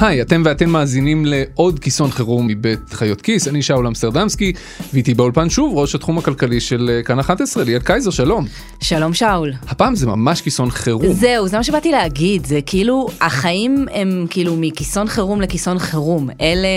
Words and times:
היי, 0.00 0.22
אתם 0.22 0.42
ואתן 0.44 0.70
מאזינים 0.70 1.24
לעוד 1.26 1.78
כיסון 1.78 2.10
חירום 2.10 2.46
מבית 2.46 2.92
חיות 2.92 3.20
כיס, 3.20 3.48
אני 3.48 3.62
שאול 3.62 3.86
אמסטרדמסקי, 3.86 4.52
ואיתי 4.92 5.14
באולפן 5.14 5.50
שוב 5.50 5.78
ראש 5.78 5.94
התחום 5.94 6.18
הכלכלי 6.18 6.60
של 6.60 6.90
אה, 6.92 7.02
כאן 7.02 7.18
11, 7.18 7.64
ליאת 7.64 7.82
קייזר, 7.82 8.10
שלום. 8.10 8.46
שלום 8.80 9.14
שאול. 9.14 9.52
הפעם 9.68 9.94
זה 9.94 10.06
ממש 10.06 10.40
כיסון 10.40 10.70
חירום. 10.70 11.12
זהו, 11.12 11.48
זה 11.48 11.56
מה 11.56 11.62
שבאתי 11.62 11.92
להגיד, 11.92 12.46
זה 12.46 12.60
כאילו, 12.66 13.08
החיים 13.20 13.86
הם 13.92 14.26
כאילו 14.30 14.56
מכיסון 14.60 15.08
חירום 15.08 15.40
לכיסון 15.40 15.78
חירום. 15.78 16.30
אלה 16.40 16.68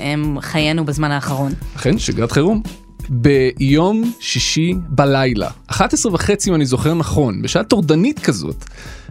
הם 0.00 0.40
חיינו 0.40 0.84
בזמן 0.84 1.10
האחרון. 1.10 1.52
אכן, 1.76 1.98
שגרת 1.98 2.32
חירום. 2.32 2.62
ביום 3.08 4.12
שישי 4.20 4.74
בלילה, 4.88 5.48
11 5.66 6.14
וחצי 6.14 6.50
אם 6.50 6.54
אני 6.54 6.66
זוכר 6.66 6.94
נכון, 6.94 7.42
בשעה 7.42 7.64
טורדנית 7.64 8.18
כזאת, 8.18 8.64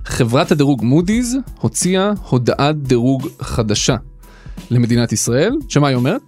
חברת 0.05 0.51
הדירוג 0.51 0.83
מודי'ס 0.83 1.35
הוציאה 1.59 2.11
הודעת 2.29 2.75
דירוג 2.81 3.27
חדשה 3.41 3.95
למדינת 4.71 5.11
ישראל, 5.11 5.53
שמה 5.69 5.87
היא 5.87 5.95
אומרת? 5.95 6.21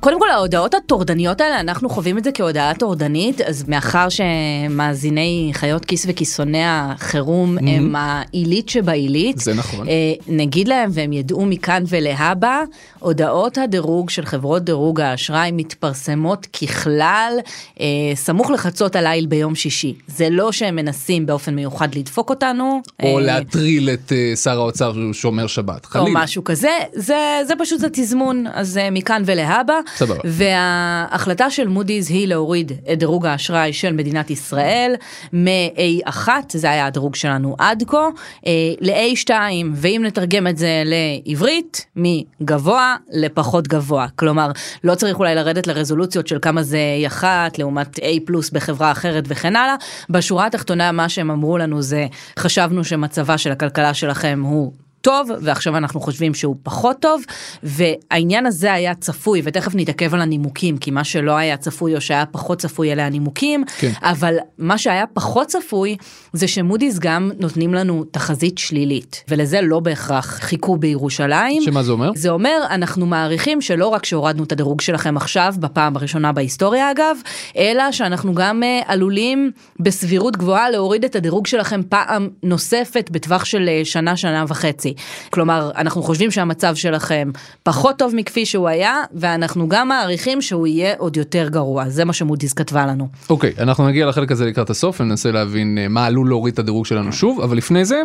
קודם 0.00 0.20
כל 0.20 0.30
ההודעות 0.30 0.74
הטורדניות 0.74 1.40
האלה, 1.40 1.60
אנחנו 1.60 1.88
חווים 1.88 2.18
את 2.18 2.24
זה 2.24 2.32
כהודעה 2.32 2.74
טורדנית, 2.74 3.40
אז 3.40 3.68
מאחר 3.68 4.06
שמאזיני 4.08 5.50
חיות 5.52 5.84
כיס 5.84 6.06
וכיסוני 6.08 6.62
החירום 6.64 7.58
mm-hmm. 7.58 7.62
הם 7.68 7.96
העילית 7.96 8.68
שבעילית, 8.68 9.38
זה 9.38 9.54
נכון. 9.54 9.88
אה, 9.88 9.94
נגיד 10.28 10.68
להם 10.68 10.90
והם 10.92 11.12
ידעו 11.12 11.46
מכאן 11.46 11.82
ולהבא, 11.88 12.62
הודעות 12.98 13.58
הדירוג 13.58 14.10
של 14.10 14.24
חברות 14.24 14.64
דירוג 14.64 15.00
האשראי 15.00 15.50
מתפרסמות 15.52 16.46
ככלל 16.46 17.32
אה, 17.80 17.86
סמוך 18.14 18.50
לחצות 18.50 18.96
הליל 18.96 19.26
ביום 19.26 19.54
שישי. 19.54 19.94
זה 20.06 20.28
לא 20.30 20.52
שהם 20.52 20.76
מנסים 20.76 21.26
באופן 21.26 21.54
מיוחד 21.54 21.94
לדפוק 21.94 22.30
אותנו. 22.30 22.80
או 23.02 23.18
אה, 23.18 23.24
להטריל 23.24 23.90
את 23.90 24.12
אה, 24.12 24.36
שר 24.36 24.58
האוצר 24.58 24.92
שהוא 24.92 25.12
שומר 25.12 25.46
שבת, 25.46 25.84
או 25.84 25.90
חלילה. 25.90 26.20
משהו 26.22 26.44
כזה, 26.44 26.78
זה, 26.92 27.40
זה 27.46 27.54
פשוט 27.58 27.80
זה 27.80 27.88
תזמון, 27.92 28.44
אז 28.54 28.78
אה, 28.78 28.90
מכאן 28.90 29.22
ולהבא. 29.26 29.80
סבבה. 29.94 30.20
וההחלטה 30.24 31.50
של 31.50 31.68
מודי'ס 31.68 32.08
היא 32.08 32.28
להוריד 32.28 32.72
את 32.92 32.98
דירוג 32.98 33.26
האשראי 33.26 33.72
של 33.72 33.92
מדינת 33.92 34.30
ישראל 34.30 34.94
מ-A1, 35.32 36.28
זה 36.48 36.70
היה 36.70 36.86
הדירוג 36.86 37.14
שלנו 37.14 37.56
עד 37.58 37.82
כה, 37.86 38.08
אה, 38.46 38.52
ל-A2, 38.80 39.30
ואם 39.74 40.02
נתרגם 40.04 40.46
את 40.46 40.58
זה 40.58 40.82
לעברית, 40.84 41.86
מגבוה 41.96 42.96
לפחות 43.10 43.68
גבוה. 43.68 44.06
כלומר, 44.16 44.50
לא 44.84 44.94
צריך 44.94 45.18
אולי 45.18 45.34
לרדת 45.34 45.66
לרזולוציות 45.66 46.26
של 46.26 46.38
כמה 46.42 46.62
זה 46.62 46.78
A1 47.08 47.24
לעומת 47.58 47.98
A 47.98 48.02
פלוס 48.24 48.50
בחברה 48.50 48.92
אחרת 48.92 49.24
וכן 49.26 49.56
הלאה. 49.56 49.74
בשורה 50.10 50.46
התחתונה 50.46 50.92
מה 50.92 51.08
שהם 51.08 51.30
אמרו 51.30 51.58
לנו 51.58 51.82
זה, 51.82 52.06
חשבנו 52.38 52.84
שמצבה 52.84 53.38
של 53.38 53.52
הכלכלה 53.52 53.94
שלכם 53.94 54.42
הוא 54.44 54.72
טוב 55.06 55.30
ועכשיו 55.40 55.76
אנחנו 55.76 56.00
חושבים 56.00 56.34
שהוא 56.34 56.56
פחות 56.62 56.96
טוב 57.00 57.22
והעניין 57.62 58.46
הזה 58.46 58.72
היה 58.72 58.94
צפוי 58.94 59.42
ותכף 59.44 59.72
נתעכב 59.74 60.14
על 60.14 60.20
הנימוקים 60.20 60.78
כי 60.78 60.90
מה 60.90 61.04
שלא 61.04 61.36
היה 61.36 61.56
צפוי 61.56 61.94
או 61.94 62.00
שהיה 62.00 62.26
פחות 62.26 62.58
צפוי 62.58 62.92
אלה 62.92 63.06
הנימוקים 63.06 63.64
כן. 63.78 63.90
אבל 64.02 64.36
מה 64.58 64.78
שהיה 64.78 65.04
פחות 65.12 65.48
צפוי 65.48 65.96
זה 66.32 66.48
שמודי'ס 66.48 66.98
גם 66.98 67.30
נותנים 67.40 67.74
לנו 67.74 68.04
תחזית 68.10 68.58
שלילית 68.58 69.24
ולזה 69.28 69.60
לא 69.62 69.80
בהכרח 69.80 70.38
חיכו 70.40 70.76
בירושלים. 70.76 71.62
שמה 71.62 71.82
זה 71.82 71.92
אומר? 71.92 72.10
זה 72.14 72.30
אומר 72.30 72.58
אנחנו 72.70 73.06
מעריכים 73.06 73.60
שלא 73.60 73.88
רק 73.88 74.04
שהורדנו 74.04 74.44
את 74.44 74.52
הדירוג 74.52 74.80
שלכם 74.80 75.16
עכשיו 75.16 75.54
בפעם 75.58 75.96
הראשונה 75.96 76.32
בהיסטוריה 76.32 76.90
אגב 76.90 77.16
אלא 77.56 77.92
שאנחנו 77.92 78.34
גם 78.34 78.62
uh, 78.62 78.84
עלולים 78.86 79.50
בסבירות 79.80 80.36
גבוהה 80.36 80.70
להוריד 80.70 81.04
את 81.04 81.16
הדירוג 81.16 81.46
שלכם 81.46 81.80
פעם 81.88 82.28
נוספת 82.42 83.10
בטווח 83.10 83.44
של 83.44 83.68
uh, 83.82 83.84
שנה 83.84 84.16
שנה 84.16 84.44
וחצי. 84.48 84.95
כלומר 85.30 85.70
אנחנו 85.76 86.02
חושבים 86.02 86.30
שהמצב 86.30 86.74
שלכם 86.74 87.30
פחות 87.62 87.96
טוב 87.98 88.12
מכפי 88.16 88.46
שהוא 88.46 88.68
היה 88.68 88.94
ואנחנו 89.12 89.68
גם 89.68 89.88
מעריכים 89.88 90.42
שהוא 90.42 90.66
יהיה 90.66 90.94
עוד 90.98 91.16
יותר 91.16 91.48
גרוע 91.48 91.88
זה 91.88 92.04
מה 92.04 92.12
שמודי'ס 92.12 92.52
כתבה 92.52 92.86
לנו. 92.86 93.08
אוקיי, 93.30 93.52
אנחנו 93.58 93.88
נגיע 93.88 94.06
לחלק 94.06 94.32
הזה 94.32 94.46
לקראת 94.46 94.70
הסוף 94.70 95.00
וננסה 95.00 95.30
להבין 95.30 95.78
אה, 95.78 95.88
מה 95.88 96.06
עלול 96.06 96.28
להוריד 96.28 96.52
את 96.52 96.58
הדירוג 96.58 96.86
שלנו 96.86 97.12
שוב, 97.12 97.40
אבל 97.40 97.56
לפני 97.56 97.84
זה, 97.84 98.02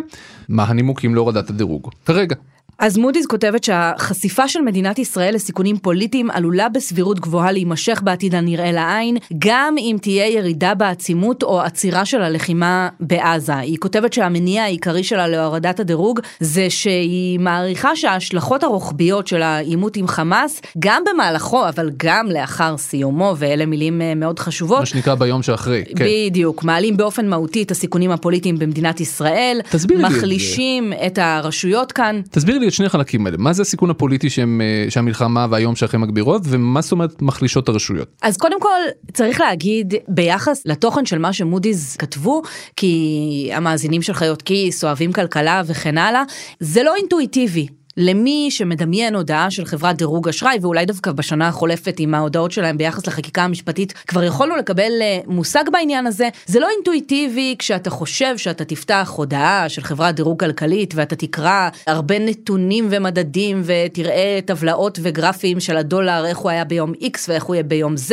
מה 0.48 0.64
הנימוקים 0.64 1.14
להורדת 1.14 1.50
הדירוג? 1.50 1.90
כרגע. 2.06 2.34
אז 2.82 2.98
מודי'ס 2.98 3.26
כותבת 3.26 3.64
שהחשיפה 3.64 4.48
של 4.48 4.60
מדינת 4.60 4.98
ישראל 4.98 5.34
לסיכונים 5.34 5.78
פוליטיים 5.78 6.30
עלולה 6.30 6.68
בסבירות 6.68 7.20
גבוהה 7.20 7.52
להימשך 7.52 8.00
בעתיד 8.04 8.34
הנראה 8.34 8.72
לעין, 8.72 9.16
גם 9.38 9.74
אם 9.78 9.96
תהיה 10.00 10.28
ירידה 10.28 10.74
בעצימות 10.74 11.42
או 11.42 11.60
עצירה 11.60 12.04
של 12.04 12.22
הלחימה 12.22 12.88
בעזה. 13.00 13.56
היא 13.56 13.78
כותבת 13.78 14.12
שהמניע 14.12 14.62
העיקרי 14.62 15.04
שלה 15.04 15.28
להורדת 15.28 15.80
הדירוג 15.80 16.20
זה 16.40 16.70
שהיא 16.70 17.40
מעריכה 17.40 17.96
שההשלכות 17.96 18.62
הרוחביות 18.62 19.26
של 19.26 19.42
העימות 19.42 19.96
עם 19.96 20.06
חמאס, 20.06 20.62
גם 20.78 21.02
במהלכו 21.12 21.68
אבל 21.68 21.90
גם 21.96 22.30
לאחר 22.30 22.76
סיומו, 22.76 23.34
ואלה 23.38 23.66
מילים 23.66 24.02
אה, 24.02 24.14
מאוד 24.14 24.38
חשובות, 24.38 24.80
מה 24.80 24.86
שנקרא 24.86 25.14
ביום 25.14 25.42
שאחרי. 25.42 25.84
כן. 25.96 26.04
בדיוק, 26.08 26.64
מעלים 26.64 26.96
באופן 26.96 27.28
מהותי 27.28 27.62
את 27.62 27.70
הסיכונים 27.70 28.10
הפוליטיים 28.10 28.58
במדינת 28.58 29.00
ישראל, 29.00 29.60
תסבירי 29.70 30.02
לי 30.02 30.06
את 30.06 30.10
זה. 30.12 30.16
מחלישים 30.16 30.92
את 31.06 31.18
הרשויות 31.18 31.92
כאן. 31.92 32.20
תסביר 32.30 32.58
לי 32.58 32.71
את 32.72 32.76
שני 32.76 32.86
החלקים 32.86 33.26
האלה, 33.26 33.36
מה 33.38 33.52
זה 33.52 33.62
הסיכון 33.62 33.90
הפוליטי 33.90 34.30
שהם, 34.30 34.60
אה, 34.60 34.90
שהמלחמה 34.90 35.46
והיום 35.50 35.76
שאחרי 35.76 36.00
מגבירות, 36.00 36.42
ומה 36.44 36.80
זאת 36.80 36.92
אומרת 36.92 37.22
מחלישות 37.22 37.68
הרשויות? 37.68 38.08
אז 38.22 38.36
קודם 38.36 38.60
כל 38.60 38.80
צריך 39.12 39.40
להגיד 39.40 39.94
ביחס 40.08 40.62
לתוכן 40.66 41.06
של 41.06 41.18
מה 41.18 41.32
שמודי'ס 41.32 41.96
כתבו 41.96 42.42
כי 42.76 43.50
המאזינים 43.52 44.02
של 44.02 44.12
חיות 44.12 44.42
כיס 44.42 44.84
אוהבים 44.84 45.12
כלכלה 45.12 45.62
וכן 45.66 45.98
הלאה 45.98 46.22
זה 46.60 46.82
לא 46.82 46.94
אינטואיטיבי. 46.96 47.66
למי 47.96 48.48
שמדמיין 48.50 49.14
הודעה 49.14 49.50
של 49.50 49.64
חברת 49.64 49.96
דירוג 49.96 50.28
אשראי 50.28 50.58
ואולי 50.60 50.86
דווקא 50.86 51.12
בשנה 51.12 51.48
החולפת 51.48 51.96
עם 51.98 52.14
ההודעות 52.14 52.52
שלהם 52.52 52.78
ביחס 52.78 53.06
לחקיקה 53.06 53.42
המשפטית 53.42 53.92
כבר 53.92 54.22
יכולנו 54.24 54.56
לקבל 54.56 54.92
אה, 55.00 55.18
מושג 55.26 55.64
בעניין 55.72 56.06
הזה. 56.06 56.28
זה 56.46 56.60
לא 56.60 56.68
אינטואיטיבי 56.76 57.56
כשאתה 57.58 57.90
חושב 57.90 58.38
שאתה 58.38 58.64
תפתח 58.64 59.12
הודעה 59.16 59.68
של 59.68 59.82
חברת 59.82 60.14
דירוג 60.14 60.40
כלכלית 60.40 60.94
ואתה 60.94 61.16
תקרא 61.16 61.68
הרבה 61.86 62.18
נתונים 62.18 62.88
ומדדים 62.90 63.62
ותראה 63.64 64.38
טבלאות 64.44 64.98
וגרפים 65.02 65.60
של 65.60 65.76
הדולר 65.76 66.24
איך 66.26 66.38
הוא 66.38 66.50
היה 66.50 66.64
ביום 66.64 66.92
X 66.92 67.18
ואיך 67.28 67.44
הוא 67.44 67.54
יהיה 67.54 67.62
ביום 67.62 67.94
Z 67.94 68.12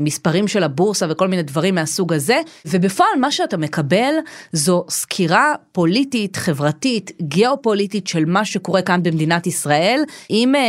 ומספרים 0.00 0.48
של 0.48 0.62
הבורסה 0.62 1.06
וכל 1.10 1.28
מיני 1.28 1.42
דברים 1.42 1.74
מהסוג 1.74 2.12
הזה. 2.12 2.40
ובפועל 2.64 3.10
מה 3.20 3.30
שאתה 3.30 3.56
מקבל 3.56 4.14
זו 4.52 4.84
סקירה 4.88 5.54
פוליטית 5.72 6.36
חברתית 6.36 7.10
גיאופוליטית 7.20 8.06
של 8.06 8.24
מה 8.24 8.44
שקורה 8.44 8.82
כאן 8.82 8.99
במדינת 9.02 9.46
ישראל 9.46 10.00
אם 10.30 10.54
אה, 10.54 10.60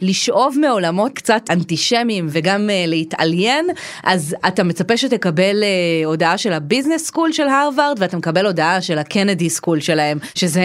לשאוב 0.00 0.56
מעולמות 0.60 1.12
קצת 1.12 1.42
אנטישמיים 1.50 2.26
וגם 2.30 2.70
אה, 2.70 2.84
להתעליין 2.86 3.66
אז 4.04 4.36
אתה 4.48 4.64
מצפה 4.64 4.96
שתקבל 4.96 5.62
אה, 5.62 6.06
הודעה 6.06 6.38
של 6.38 6.52
ה 6.52 6.58
business 6.58 7.06
school 7.06 7.32
של 7.32 7.48
הרווארד 7.48 7.96
ואתה 7.98 8.16
מקבל 8.16 8.46
הודעה 8.46 8.80
של 8.80 8.98
ה 8.98 9.04
Kennedy 9.04 9.50
School 9.50 9.80
שלהם 9.80 10.18
שזה 10.34 10.60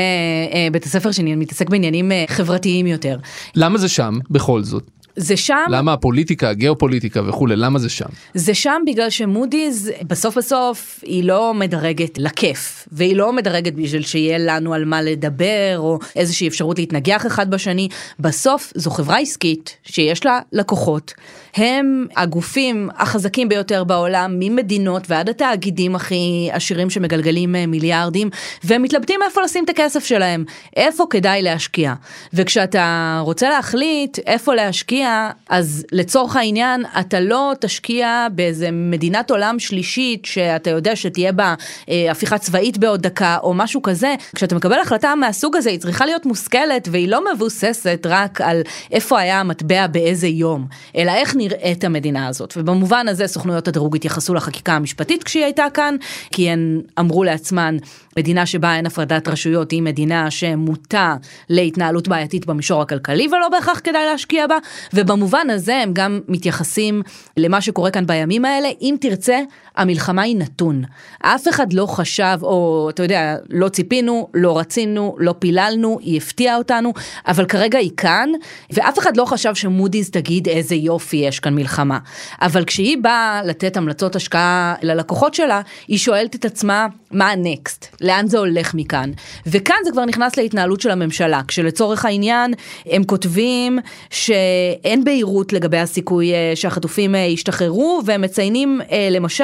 אה, 0.54 0.68
בית 0.72 0.84
הספר 0.84 1.12
שמתעסק 1.12 1.70
בעניינים 1.70 2.12
אה, 2.12 2.26
חברתיים 2.28 2.88
יותר. 2.88 3.18
למה 3.56 3.78
זה 3.78 3.90
שם, 3.90 4.20
בכל 4.30 4.64
זאת? 4.64 4.84
זה 5.16 5.38
שם 5.38 5.66
למה 5.70 5.94
הפוליטיקה, 5.94 6.50
הגיאופוליטיקה 6.50 7.22
וכולי, 7.30 7.56
למה 7.56 7.80
זה 7.80 7.90
שם? 7.90 8.06
זה 8.34 8.54
שם 8.54 8.82
בגלל 8.88 9.10
שמודי'ס 9.10 9.88
בסוף 10.08 10.38
בסוף 10.38 11.00
היא 11.04 11.24
לא 11.24 11.54
מדרגת 11.54 12.18
לכיף 12.18 12.88
והיא 12.92 13.16
לא 13.16 13.34
מדרגת 13.34 13.74
בשביל 13.74 14.04
שיהיה 14.04 14.38
לנו 14.38 14.74
על 14.74 14.86
מה 14.86 15.02
לדבר 15.02 15.76
או 15.78 16.00
איזושהי 16.16 16.48
אפשרות 16.48 16.80
להתנגח 16.80 17.26
אחד 17.26 17.52
בשני. 17.52 17.88
בסוף 18.20 18.74
זו 18.76 18.90
חברה 18.90 19.18
עסקית 19.20 19.78
שיש 19.84 20.26
לה 20.26 20.40
לקוחות. 20.52 21.14
הם 21.56 22.08
הגופים 22.16 22.90
החזקים 22.98 23.50
ביותר 23.50 23.84
בעולם 23.84 24.36
ממדינות 24.40 25.04
ועד 25.10 25.30
התאגידים 25.30 25.96
הכי 25.96 26.50
עשירים 26.52 26.90
שמגלגלים 26.90 27.56
אה, 27.56 27.66
מיליארדים 27.66 28.30
והם 28.64 28.82
מתלבטים 28.82 29.20
איפה 29.26 29.42
לשים 29.42 29.64
את 29.64 29.70
הכסף 29.70 30.06
שלהם. 30.06 30.46
איפה 30.76 31.06
כדאי 31.10 31.42
להשקיע? 31.42 31.94
וכשאתה 32.34 33.20
רוצה 33.24 33.50
להחליט 33.50 34.20
איפה 34.28 34.56
להשקיע 34.56 35.01
אז 35.50 35.86
לצורך 35.92 36.36
העניין 36.36 36.86
אתה 37.00 37.20
לא 37.20 37.54
תשקיע 37.60 38.28
באיזה 38.32 38.70
מדינת 38.72 39.32
עולם 39.32 39.60
שלישית 39.60 40.26
שאתה 40.26 40.70
יודע 40.70 40.96
שתהיה 40.96 41.32
בה 41.32 41.56
אה, 41.90 42.12
הפיכה 42.12 42.38
צבאית 42.38 42.78
בעוד 42.78 43.02
דקה 43.02 43.38
או 43.44 43.54
משהו 43.54 43.82
כזה 43.82 44.16
כשאתה 44.36 44.56
מקבל 44.56 44.80
החלטה 44.80 45.16
מהסוג 45.16 45.56
הזה 45.56 45.70
היא 45.70 45.80
צריכה 45.80 46.06
להיות 46.06 46.26
מושכלת 46.26 46.88
והיא 46.92 47.08
לא 47.08 47.34
מבוססת 47.34 48.06
רק 48.10 48.42
על 48.42 48.62
איפה 48.92 49.20
היה 49.20 49.40
המטבע 49.40 49.88
באיזה 49.88 50.28
יום 50.28 50.68
אלא 50.96 51.12
איך 51.12 51.36
נראית 51.36 51.84
המדינה 51.84 52.28
הזאת. 52.28 52.54
ובמובן 52.58 53.08
הזה 53.08 53.28
סוכנויות 53.28 53.68
הדירוג 53.68 53.96
התייחסו 53.96 54.34
לחקיקה 54.34 54.74
המשפטית 54.74 55.24
כשהיא 55.24 55.44
הייתה 55.44 55.66
כאן, 55.74 55.96
כי 56.32 56.50
הן 56.50 56.82
אמרו 57.00 57.24
לעצמן, 57.24 57.78
מדינה 58.18 58.46
שבה 58.46 58.76
אין 58.76 58.86
הפרדת 58.86 59.28
רשויות 59.28 59.72
היא 59.72 59.82
מדינה 59.82 60.32
שמוטה 60.32 61.16
להתנהלות 61.50 62.08
בעייתית 62.08 62.46
במישור 62.46 62.82
הכלכלי 62.82 63.28
ולא 63.28 63.50
בהכרח 63.50 63.82
כדאי 63.84 64.06
להשקיע 64.06 64.48
בה, 64.48 64.58
ובמובן 64.94 65.48
הזה 65.50 65.78
הם 65.78 65.92
גם 65.94 66.20
מתייחסים 66.28 67.02
למה 67.38 67.62
שקורה 67.62 67.92
כאן 67.92 68.08
בימים 68.08 68.46
האלה. 68.46 68.70
אם 68.82 68.96
תרצה, 69.02 69.40
המלחמה 69.76 70.22
היא 70.22 70.38
נתון. 70.38 70.84
אף 71.22 71.48
אחד 71.48 71.74
לא 71.74 71.86
חשב, 71.86 72.38
או 72.42 72.88
אתה 72.90 73.04
יודע, 73.04 73.36
לא 73.50 73.70
ציפינו, 73.70 74.28
לא 74.34 74.60
רצינו, 74.60 75.16
לא 75.20 75.36
פיללנו, 75.40 75.98
היא 76.02 76.18
הפתיעה 76.18 76.58
אותנו, 76.58 76.94
אבל 77.28 77.46
כרגע 77.46 77.80
היא 77.80 77.92
כאן, 77.98 78.30
ואף 78.74 79.00
אחד 79.00 79.18
לא 79.18 79.26
חשב 79.26 79.56
שמודי'ס 79.56 80.10
תגיד 80.10 80.48
איזה 80.50 80.76
יופי 80.76 81.18
יש 81.18 81.40
כאן 81.40 81.56
מלחמה. 81.56 82.00
אבל 82.42 82.66
כשהיא 82.66 82.98
באה 83.02 83.42
לתת 83.44 83.78
המלצות 83.78 84.16
השקעה 84.16 84.76
ללקוחות 84.82 85.34
שלה, 85.34 85.62
היא 85.88 85.98
שואלת 85.98 86.36
את 86.36 86.46
עצמה, 86.46 86.88
מה 87.12 87.32
הנקסט? 87.32 87.96
לאן 88.02 88.28
זה 88.28 88.38
הולך 88.38 88.74
מכאן? 88.74 89.12
וכאן 89.46 89.76
זה 89.86 89.92
כבר 89.92 90.06
נכנס 90.06 90.38
להתנהלות 90.38 90.82
של 90.82 90.92
הממשלה, 90.92 91.42
כשלצורך 91.48 92.06
העניין 92.06 92.54
הם 92.86 93.04
כותבים 93.04 93.80
שאין 94.10 95.04
בהירות 95.04 95.54
לגבי 95.54 95.78
הסיכוי 95.78 96.34
אה, 96.34 96.52
שהחטופים 96.56 97.16
אה, 97.16 97.20
ישתחררו, 97.20 98.02
והם 98.06 98.22
מציינים 98.22 98.82
אה, 98.92 99.08
למשל 99.12 99.44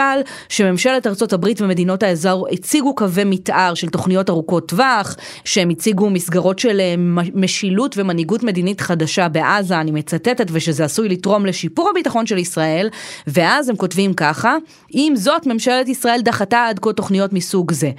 שממשלת 0.50 1.08
ארצות 1.08 1.34
הברית 1.34 1.62
ומדינות 1.62 2.04
האזור 2.04 2.48
הציגו 2.52 2.96
קווי 2.96 3.24
מתאר 3.24 3.74
של 3.74 3.90
תוכניות 3.90 4.30
ארוכות 4.30 4.70
טווח, 4.70 5.16
שהם 5.46 5.70
הציגו 5.70 6.10
מסגרות 6.10 6.60
של 6.60 6.82
משילות 7.36 7.98
ומנהיגות 7.98 8.44
מדינית 8.44 8.82
חדשה 8.82 9.30
בעזה, 9.30 9.82
אני 9.82 9.92
מצטטת, 9.92 10.48
ושזה 10.52 10.86
עשוי 10.86 11.10
לתרום 11.10 11.46
לשיפור 11.46 11.90
הביטחון 11.90 12.26
של 12.26 12.38
ישראל, 12.38 12.90
ואז 13.28 13.70
הם 13.70 13.76
כותבים 13.76 14.14
ככה, 14.14 14.56
עם 14.90 15.16
זאת 15.16 15.46
ממשלת 15.46 15.88
ישראל 15.88 16.22
דחתה 16.22 16.66
עד 16.70 16.80
כה 16.80 16.94
תוכניות 16.94 17.34
מסוג 17.34 17.72
זה. 17.72 17.92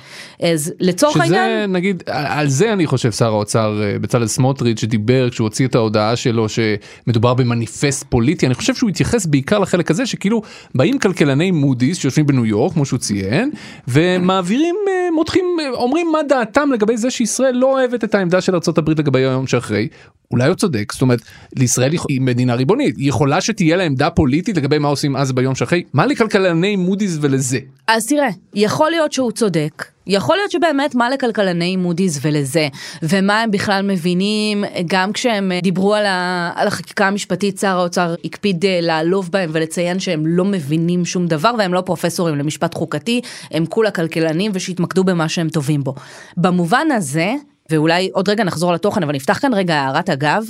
אז 0.54 0.72
לצורך 0.80 1.14
שזה, 1.14 1.22
העניין... 1.22 1.60
שזה 1.60 1.66
נגיד, 1.66 2.02
על 2.06 2.48
זה 2.48 2.72
אני 2.72 2.86
חושב 2.86 3.12
שר 3.12 3.26
האוצר 3.26 3.82
אה, 3.82 3.98
בצלאל 3.98 4.26
סמוטריץ' 4.26 4.80
שדיבר 4.80 5.30
כשהוא 5.30 5.46
הוציא 5.46 5.66
את 5.66 5.74
ההודעה 5.74 6.16
שלו 6.16 6.46
שמדובר 6.48 7.34
במניפסט 7.34 8.04
פוליטי, 8.08 8.46
אני 8.46 8.54
חושב 8.54 8.74
שהוא 8.74 8.90
התייחס 8.90 9.26
בעיקר 9.26 9.58
לחלק 9.58 9.90
הזה 9.90 10.06
שכאילו 10.06 10.42
באים 10.74 10.98
כלכלני 10.98 11.50
מודי'ס 11.50 11.96
שיושבים 11.98 12.26
בניו 12.26 12.46
יורק 12.46 12.72
כמו 12.72 12.86
שהוא 12.86 12.98
ציין 12.98 13.50
ומעבירים 13.88 14.76
אה, 14.88 15.08
מותחים 15.14 15.44
אה, 15.60 15.70
אומרים 15.70 16.12
מה 16.12 16.22
דעתם 16.28 16.70
לגבי 16.72 16.96
זה 16.96 17.10
שישראל 17.10 17.54
לא 17.54 17.72
אוהבת 17.72 18.04
את 18.04 18.14
העמדה 18.14 18.40
של 18.40 18.54
ארה"ב 18.54 18.90
לגבי 18.90 19.18
היום 19.18 19.46
שאחרי. 19.46 19.88
אולי 20.30 20.48
הוא 20.48 20.54
צודק 20.54 20.92
זאת 20.92 21.02
אומרת 21.02 21.20
לישראל 21.56 21.92
היא 22.08 22.20
מדינה 22.20 22.54
ריבונית 22.54 22.96
היא 22.96 23.08
יכולה 23.08 23.40
שתהיה 23.40 23.76
לה 23.76 23.84
עמדה 23.84 24.10
פוליטית 24.10 24.56
לגבי 24.56 24.78
מה 24.78 24.88
עושים 24.88 25.16
אז 25.16 25.32
ביום 25.32 25.54
שאחרי 25.54 25.82
מה 25.92 26.06
לכלכלני 26.06 26.76
מודי'ס 26.76 27.18
ולזה. 27.20 27.58
אז 27.86 28.06
תראה 28.06 28.28
יכול 28.54 28.90
להיות 28.90 29.12
שהוא 29.12 29.32
צודק 29.32 29.84
יכול 30.08 30.36
להיות 30.36 30.50
שבאמת 30.50 30.94
מה 30.94 31.10
לכלכלני 31.10 31.76
מודי'ס 31.76 32.18
ולזה, 32.22 32.68
ומה 33.02 33.40
הם 33.42 33.50
בכלל 33.50 33.82
מבינים, 33.82 34.64
גם 34.86 35.12
כשהם 35.12 35.52
אה, 35.52 35.60
דיברו 35.60 35.94
על, 35.94 36.06
ה, 36.06 36.50
על 36.54 36.66
החקיקה 36.66 37.06
המשפטית, 37.06 37.58
שר 37.58 37.78
האוצר 37.78 38.14
הקפיד 38.24 38.64
אה, 38.64 38.78
לעלוב 38.82 39.28
בהם 39.32 39.50
ולציין 39.52 40.00
שהם 40.00 40.26
לא 40.26 40.44
מבינים 40.44 41.04
שום 41.04 41.26
דבר, 41.26 41.54
והם 41.58 41.74
לא 41.74 41.80
פרופסורים 41.80 42.36
למשפט 42.36 42.74
חוקתי, 42.74 43.20
הם 43.50 43.66
כולה 43.66 43.90
כלכלנים 43.90 44.50
ושהתמקדו 44.54 45.04
במה 45.04 45.28
שהם 45.28 45.48
טובים 45.48 45.84
בו. 45.84 45.94
במובן 46.36 46.86
הזה, 46.90 47.34
ואולי 47.70 48.10
עוד 48.12 48.28
רגע 48.28 48.44
נחזור 48.44 48.72
לתוכן, 48.72 49.02
אבל 49.02 49.14
נפתח 49.14 49.38
כאן 49.38 49.54
רגע 49.54 49.74
הערת 49.74 50.10
אגב, 50.10 50.44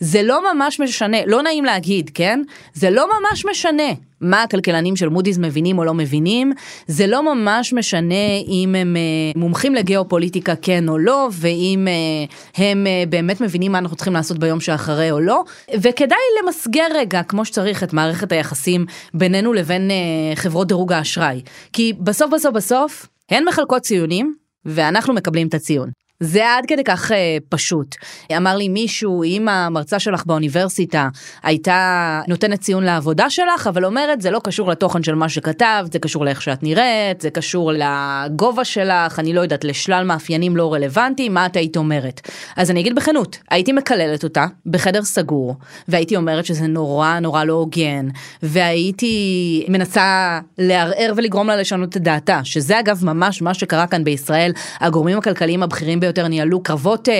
זה 0.00 0.22
לא 0.22 0.54
ממש 0.54 0.80
משנה, 0.80 1.16
לא 1.26 1.42
נעים 1.42 1.64
להגיד, 1.64 2.10
כן? 2.14 2.42
זה 2.74 2.90
לא 2.90 3.06
ממש 3.06 3.46
משנה 3.50 3.92
מה 4.20 4.42
הכלכלנים 4.42 4.96
של 4.96 5.08
מודי'ס 5.08 5.38
מבינים 5.38 5.78
או 5.78 5.84
לא 5.84 5.94
מבינים, 5.94 6.52
זה 6.86 7.06
לא 7.06 7.34
ממש 7.34 7.72
משנה 7.72 8.36
אם 8.48 8.74
הם 8.74 8.96
uh, 8.96 9.38
מומחים 9.38 9.74
לגיאופוליטיקה 9.74 10.56
כן 10.56 10.88
או 10.88 10.98
לא, 10.98 11.28
ואם 11.32 11.88
uh, 11.88 12.60
הם 12.60 12.86
uh, 12.86 13.10
באמת 13.10 13.40
מבינים 13.40 13.72
מה 13.72 13.78
אנחנו 13.78 13.96
צריכים 13.96 14.12
לעשות 14.12 14.38
ביום 14.38 14.60
שאחרי 14.60 15.10
או 15.10 15.20
לא, 15.20 15.44
וכדאי 15.74 16.18
למסגר 16.42 16.86
רגע 16.94 17.22
כמו 17.22 17.44
שצריך 17.44 17.82
את 17.82 17.92
מערכת 17.92 18.32
היחסים 18.32 18.86
בינינו 19.14 19.52
לבין 19.52 19.90
חברות 20.34 20.68
דירוג 20.68 20.92
האשראי, 20.92 21.40
כי 21.72 21.92
בסוף 22.00 22.30
בסוף 22.32 22.54
בסוף 22.54 23.06
הן 23.30 23.44
מחלקות 23.48 23.82
ציונים 23.82 24.34
ואנחנו 24.64 25.14
מקבלים 25.14 25.48
את 25.48 25.54
הציון. 25.54 26.05
זה 26.20 26.54
עד 26.54 26.64
כדי 26.66 26.84
כך 26.84 27.12
אה, 27.12 27.36
פשוט. 27.48 27.94
אמר 28.36 28.56
לי 28.56 28.68
מישהו, 28.68 29.24
אם 29.24 29.48
המרצה 29.48 29.98
שלך 29.98 30.26
באוניברסיטה 30.26 31.08
הייתה 31.42 32.20
נותנת 32.28 32.60
ציון 32.60 32.84
לעבודה 32.84 33.30
שלך, 33.30 33.66
אבל 33.66 33.84
אומרת, 33.84 34.20
זה 34.20 34.30
לא 34.30 34.40
קשור 34.44 34.70
לתוכן 34.70 35.02
של 35.02 35.14
מה 35.14 35.28
שכתבת, 35.28 35.92
זה 35.92 35.98
קשור 35.98 36.24
לאיך 36.24 36.42
שאת 36.42 36.62
נראית, 36.62 37.20
זה 37.20 37.30
קשור 37.30 37.72
לגובה 37.72 38.64
שלך, 38.64 39.18
אני 39.18 39.32
לא 39.32 39.40
יודעת, 39.40 39.64
לשלל 39.64 40.04
מאפיינים 40.04 40.56
לא 40.56 40.74
רלוונטיים, 40.74 41.34
מה 41.34 41.46
את 41.46 41.56
היית 41.56 41.76
אומרת? 41.76 42.20
אז 42.56 42.70
אני 42.70 42.80
אגיד 42.80 42.94
בכנות, 42.94 43.38
הייתי 43.50 43.72
מקללת 43.72 44.24
אותה 44.24 44.46
בחדר 44.66 45.02
סגור, 45.02 45.54
והייתי 45.88 46.16
אומרת 46.16 46.46
שזה 46.46 46.66
נורא 46.66 47.18
נורא 47.18 47.44
לא 47.44 47.52
הוגן, 47.52 48.08
והייתי 48.42 49.66
מנסה 49.68 50.40
לערער 50.58 51.12
ולגרום 51.16 51.46
לה 51.46 51.56
לשנות 51.56 51.96
את 51.96 52.02
דעתה, 52.02 52.40
שזה 52.44 52.80
אגב 52.80 53.04
ממש 53.04 53.42
מה 53.42 53.54
שקרה 53.54 53.86
כאן 53.86 54.04
בישראל, 54.04 54.52
הגורמים 54.80 55.18
הכלכליים 55.18 55.62
הבכירים 55.62 56.00
ביותר 56.06 56.28
ניהלו 56.28 56.60
קרבות, 56.60 57.08
אה, 57.08 57.14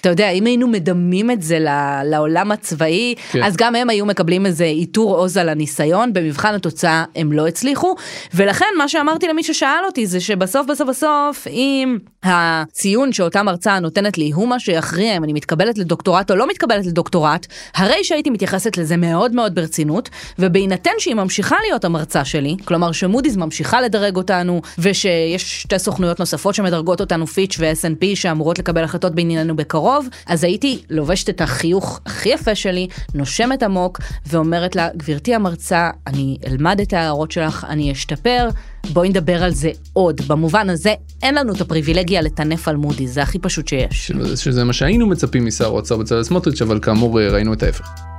אתה 0.00 0.08
יודע, 0.08 0.30
אם 0.30 0.46
היינו 0.46 0.68
מדמים 0.68 1.30
את 1.30 1.42
זה 1.42 1.58
לעולם 2.04 2.52
הצבאי, 2.52 3.14
כן. 3.32 3.42
אז 3.42 3.56
גם 3.56 3.74
הם 3.74 3.90
היו 3.90 4.06
מקבלים 4.06 4.46
איזה 4.46 4.64
עיטור 4.64 5.16
עוז 5.16 5.36
על 5.36 5.48
הניסיון, 5.48 6.12
במבחן 6.12 6.54
התוצאה 6.54 7.04
הם 7.16 7.32
לא 7.32 7.46
הצליחו, 7.46 7.94
ולכן 8.34 8.66
מה 8.78 8.88
שאמרתי 8.88 9.28
למי 9.28 9.42
ששאל 9.42 9.84
אותי 9.86 10.06
זה 10.06 10.20
שבסוף 10.20 10.66
בסוף 10.66 10.88
בסוף, 10.88 11.46
אם 11.46 11.98
הציון 12.22 13.12
שאותה 13.12 13.42
מרצה 13.42 13.78
נותנת 13.78 14.18
לי 14.18 14.30
הוא 14.30 14.48
מה 14.48 14.60
שיכריע 14.60 15.16
אם 15.16 15.24
אני 15.24 15.32
מתקבלת 15.32 15.78
לדוקטורט 15.78 16.30
או 16.30 16.36
לא 16.36 16.48
מתקבלת 16.48 16.86
לדוקטורט, 16.86 17.46
הרי 17.74 18.04
שהייתי 18.04 18.30
מתייחסת 18.30 18.76
לזה 18.76 18.96
מאוד 18.96 19.34
מאוד 19.34 19.54
ברצינות, 19.54 20.08
ובהינתן 20.38 20.90
שהיא 20.98 21.14
ממשיכה 21.14 21.56
להיות 21.66 21.84
המרצה 21.84 22.24
שלי, 22.24 22.56
כלומר 22.64 22.92
שמודי'ס 22.92 23.36
ממשיכה 23.36 23.80
לדרג 23.80 24.16
אותנו, 24.16 24.62
ושיש 24.78 25.62
שתי 25.62 25.78
סוכנויות 25.78 26.20
נוספות 26.20 26.54
שמדרגות 26.54 27.00
אותנו, 27.00 27.26
פיץ' 27.26 27.56
ו-S&P, 27.58 28.16
שאמורות 28.24 28.58
לקבל 28.58 28.84
החלטות 28.84 29.14
בענייננו 29.14 29.56
בקרוב, 29.56 30.08
אז 30.26 30.44
הייתי 30.44 30.82
לובשת 30.90 31.28
את 31.28 31.40
החיוך 31.40 32.00
הכי 32.06 32.28
יפה 32.28 32.54
שלי, 32.54 32.88
נושמת 33.14 33.62
עמוק, 33.62 34.00
ואומרת 34.26 34.76
לה, 34.76 34.88
גברתי 34.96 35.34
המרצה, 35.34 35.90
אני 36.06 36.38
אלמד 36.46 36.80
את 36.80 36.92
ההערות 36.92 37.32
שלך, 37.32 37.66
אני 37.68 37.92
אשתפר. 37.92 38.48
בואי 38.92 39.08
נדבר 39.08 39.42
על 39.42 39.50
זה 39.50 39.70
עוד. 39.92 40.20
במובן 40.26 40.70
הזה, 40.70 40.94
אין 41.22 41.34
לנו 41.34 41.52
את 41.52 41.60
הפריבילגיה 41.60 42.20
לטנף 42.20 42.68
על 42.68 42.76
מודי, 42.76 43.06
זה 43.06 43.22
הכי 43.22 43.38
פשוט 43.38 43.68
שיש. 43.68 44.12
שזה 44.34 44.64
מה 44.64 44.72
שהיינו 44.72 45.06
מצפים 45.06 45.46
משר 45.46 45.64
האוצר 45.64 45.96
בצלאל 45.96 46.22
סמוטריץ', 46.22 46.62
אבל 46.62 46.78
כאמור 46.82 47.20
ראינו 47.20 47.52
את 47.52 47.62
ההפך. 47.62 48.13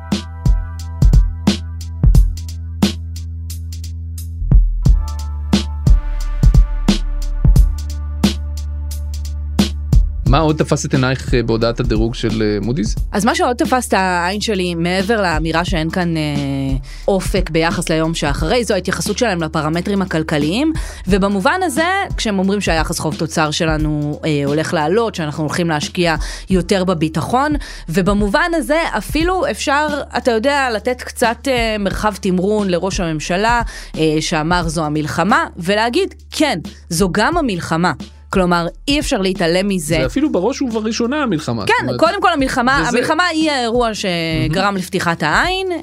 מה 10.36 10.42
עוד 10.42 10.56
תפס 10.56 10.86
את 10.86 10.94
עינייך 10.94 11.34
אה, 11.34 11.44
בהודעת 11.44 11.80
הדירוג 11.80 12.15
של 12.15 12.42
אה, 12.42 12.58
מודי'ס? 12.62 12.96
אז 13.12 13.25
מה 13.25 13.36
שעוד 13.36 13.56
תפס 13.56 13.88
את 13.88 13.94
העין 13.94 14.42
שלי, 14.42 14.75
מעבר 14.75 15.22
לאמירה 15.22 15.65
שאין 15.65 15.89
כאן 15.89 16.18
אה, 16.18 16.22
אופק 17.08 17.50
ביחס 17.50 17.89
ליום 17.89 18.13
שאחרי, 18.13 18.63
זו 18.63 18.74
ההתייחסות 18.74 19.18
שלהם 19.18 19.44
לפרמטרים 19.44 20.01
הכלכליים, 20.01 20.74
ובמובן 21.08 21.60
הזה, 21.63 21.88
כשהם 22.18 22.39
אומרים 22.39 22.62
שהיחס 22.62 23.00
חוב 23.00 23.15
תוצר 23.15 23.51
שלנו 23.51 24.20
אה, 24.25 24.42
הולך 24.46 24.74
לעלות, 24.74 25.15
שאנחנו 25.15 25.44
הולכים 25.44 25.70
להשקיע 25.70 26.15
יותר 26.50 26.84
בביטחון, 26.84 27.54
ובמובן 27.89 28.51
הזה 28.54 28.80
אפילו 28.98 29.44
אפשר, 29.51 29.88
אתה 30.18 30.32
יודע, 30.32 30.70
לתת 30.74 31.01
קצת 31.01 31.48
אה, 31.48 31.75
מרחב 31.80 32.13
תמרון 32.22 32.70
לראש 32.70 33.00
הממשלה, 33.00 33.62
אה, 33.98 34.18
שאמר 34.20 34.68
זו 34.68 34.86
המלחמה, 34.86 35.46
ולהגיד, 35.58 36.13
כן, 36.32 36.60
זו 36.89 37.10
גם 37.12 37.38
המלחמה. 37.38 37.92
כלומר, 38.36 38.68
אי 38.88 39.00
אפשר 39.00 39.18
להתעלם 39.18 39.68
מזה. 39.68 39.98
זה 40.00 40.06
אפילו 40.06 40.32
בראש 40.32 40.62
ובראשונה 40.62 41.24
המלחמה. 41.24 41.65
כן, 41.65 41.74
אומרת... 41.82 42.00
קודם 42.00 42.22
כל 42.22 42.34
המלחמה, 42.34 42.80
וזה... 42.82 42.98
המלחמה 42.98 43.25
היא 43.25 43.51
האירוע 43.51 43.89
שגרם 43.94 44.75
mm-hmm. 44.75 44.80
לפתיחת 44.80 45.24
העין, 45.24 45.72
אה, 45.72 45.80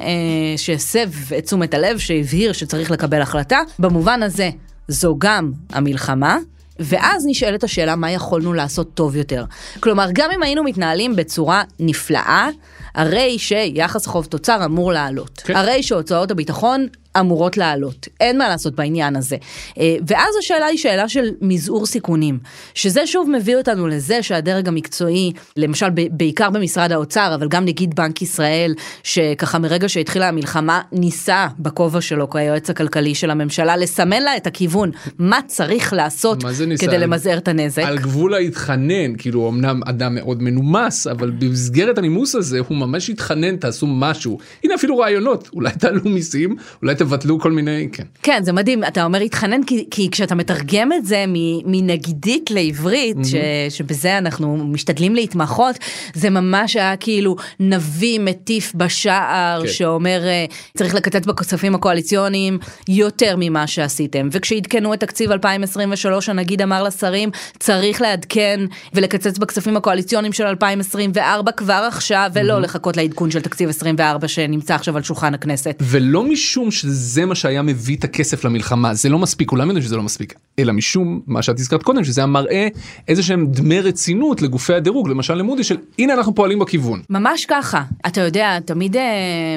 שהסב 0.57 1.09
את 1.39 1.45
תשומת 1.45 1.75
הלב, 1.75 1.99
שהבהיר 1.99 2.53
שצריך 2.53 2.91
לקבל 2.91 3.23
החלטה. 3.23 3.61
במובן 3.79 4.23
הזה, 4.23 4.51
זו 4.89 5.17
גם 5.19 5.53
המלחמה. 5.71 6.39
ואז 6.79 7.25
נשאלת 7.27 7.65
השאלה 7.65 7.97
מה 7.97 8.11
יכולנו 8.11 8.53
לעשות 8.53 8.95
טוב 8.95 9.17
יותר. 9.17 9.45
כלומר, 9.81 10.09
גם 10.13 10.31
אם 10.35 10.43
היינו 10.43 10.65
מתנהלים 10.65 11.17
בצורה 11.17 11.63
נפלאה, 11.81 12.49
הרי 12.95 13.39
שיחס 13.39 14.07
חוב 14.07 14.25
תוצר 14.25 14.65
אמור 14.65 14.93
לעלות. 14.93 15.43
כן. 15.45 15.57
הרי 15.57 15.83
שהוצאות 15.83 16.31
הביטחון 16.31 16.87
אמורות 17.21 17.57
לעלות. 17.57 18.09
אין 18.21 18.39
מה 18.39 18.49
לעשות 18.49 18.75
בעניין 18.75 19.17
הזה. 19.17 19.37
אה, 19.79 19.97
ואז 20.07 20.35
השאלה 20.39 20.67
היא 20.67 20.79
שאלה 20.79 21.09
של 21.09 21.31
מזעור 21.41 21.87
סיכונים, 21.87 22.39
שזה 22.75 23.07
שוב 23.07 23.31
מביא 23.31 23.57
אותנו 23.57 23.89
לזה 23.89 24.23
שהדרג 24.23 24.69
המקצועי, 24.69 25.33
למשל 25.57 25.87
בעיקר 26.11 26.51
במשרד 26.51 26.93
האוצר, 26.93 27.35
אבל 27.35 27.49
גם 27.49 27.65
נגיד 27.65 27.95
בנק 27.95 28.23
ישראל, 28.23 28.75
שככה 29.03 29.59
מרגע 29.59 29.89
שהתחילה 29.89 30.29
המלחמה, 30.29 30.81
ניסה 30.93 31.47
בכובע 31.59 32.01
שלו 32.01 32.31
כיועץ 32.31 32.71
הכלכלי 32.71 33.15
של 33.15 33.31
הממשלה, 33.31 33.77
לסמן 33.77 34.23
לה 34.23 34.37
את 34.37 34.47
הכיוון, 34.47 34.91
מה 35.19 35.39
צריך 35.47 35.93
לעשות 35.93 36.45
כדי 36.79 36.99
למזער 36.99 37.39
את 37.39 37.49
הנזק. 37.49 37.83
על 37.83 37.99
גבול 37.99 38.35
ההתחנן, 38.35 39.17
כאילו 39.19 39.49
אמנם 39.49 39.81
אדם 39.87 40.15
מאוד 40.15 40.43
מנומס, 40.43 41.07
אבל 41.07 41.31
במסגרת 41.31 41.99
הנימוס 41.99 42.35
הזה 42.35 42.59
הוא 42.69 42.77
ממש 42.77 43.11
התחנן, 43.11 43.57
תעשו 43.57 43.87
משהו. 43.87 44.39
הנה 44.65 44.75
אפילו 44.75 44.99
רעיונות, 44.99 45.51
אולי 45.53 45.71
תעלו 45.79 46.01
מיסים, 46.05 46.57
אולי 46.83 46.95
תבטלו 47.05 47.41
כל 47.41 47.53
מיני, 47.53 47.89
כן. 47.93 48.05
כן, 48.23 48.43
זה 48.45 48.53
מדהים, 48.53 48.85
אתה 48.85 49.05
אומר 49.05 49.21
התחנן 49.21 49.65
כי, 49.65 49.87
כי 49.91 50.11
כשאתה 50.11 50.35
מתרגם 50.35 50.93
את 50.93 51.07
זה 51.07 51.25
מנגידית 51.67 52.51
לעברית, 52.51 53.17
mm-hmm. 53.17 53.27
ש, 53.69 53.77
שבזה 53.77 54.19
אנחנו 54.19 54.57
משתדלים 54.57 55.15
להתמחות, 55.15 55.77
זה 56.15 56.31
ממש 56.31 56.77
היה 56.77 56.97
כאילו 56.97 57.37
נביא 57.61 58.21
מטיף 58.21 58.73
בשער, 58.75 59.63
כן. 59.63 59.73
שאומר 59.73 60.21
אה, 60.25 60.45
צריך 60.77 60.95
לקצץ 60.95 61.27
בכספים 61.27 61.75
הקואליציוניים 61.75 62.59
יותר 62.89 63.35
ממה 63.39 63.67
שעשיתם. 63.67 64.29
וכשעדכנו 64.33 64.95
את 64.95 65.01
תקציב 65.01 65.33
2023, 65.33 66.29
הנגיד 66.29 66.63
אמר 66.63 66.83
לשרים, 66.83 67.31
צריך 67.59 68.01
לעדכן 68.01 68.61
ולקצץ 68.95 69.39
בכספים 69.39 69.77
הקואליציוניים 69.77 70.33
של 70.33 70.45
2024 70.45 71.53
כבר 71.53 71.85
עכשיו, 71.89 72.31
ולא 72.35 72.57
mm-hmm. 72.57 72.61
לחכות 72.61 72.97
לעדכון 72.97 73.31
של 73.31 73.41
תקציב 73.41 73.69
24 73.69 74.29
שנמצא 74.29 74.75
עכשיו 74.75 74.97
על 74.97 75.03
שולחן 75.03 75.35
הכנסת. 75.35 75.77
ולא 75.81 76.25
משום 76.25 76.71
שזה 76.93 77.27
מה 77.27 77.35
שהיה 77.35 77.63
מביא 77.63 77.97
את 77.97 78.05
הכסף 78.05 78.45
למלחמה, 78.45 78.95
זה 78.95 79.09
לא 79.09 79.19
מספיק, 79.19 79.49
כולם 79.49 79.69
יודעים 79.69 79.85
שזה 79.85 79.97
לא 79.97 80.03
מספיק, 80.03 80.35
אלא 80.59 80.73
משום 80.73 81.21
מה 81.27 81.43
שאת 81.43 81.59
הזכרת 81.59 81.83
קודם, 81.83 82.05
שזה 82.05 82.23
המראה 82.23 82.69
איזה 83.09 83.23
שהם 83.23 83.47
דמי 83.47 83.81
רצינות 83.81 84.43
לגופי 84.43 84.75
הדירוג, 84.75 85.09
למשל 85.09 85.35
למודי 85.35 85.65
של 85.65 85.77
הנה 85.99 86.15
אנחנו 86.15 86.35
פועלים 86.35 86.59
בכיוון. 86.59 87.03
ממש 87.11 87.45
ככה, 87.45 87.83
אתה 88.07 88.21
יודע, 88.21 88.61
תמיד 88.61 88.97
uh, 88.97 88.99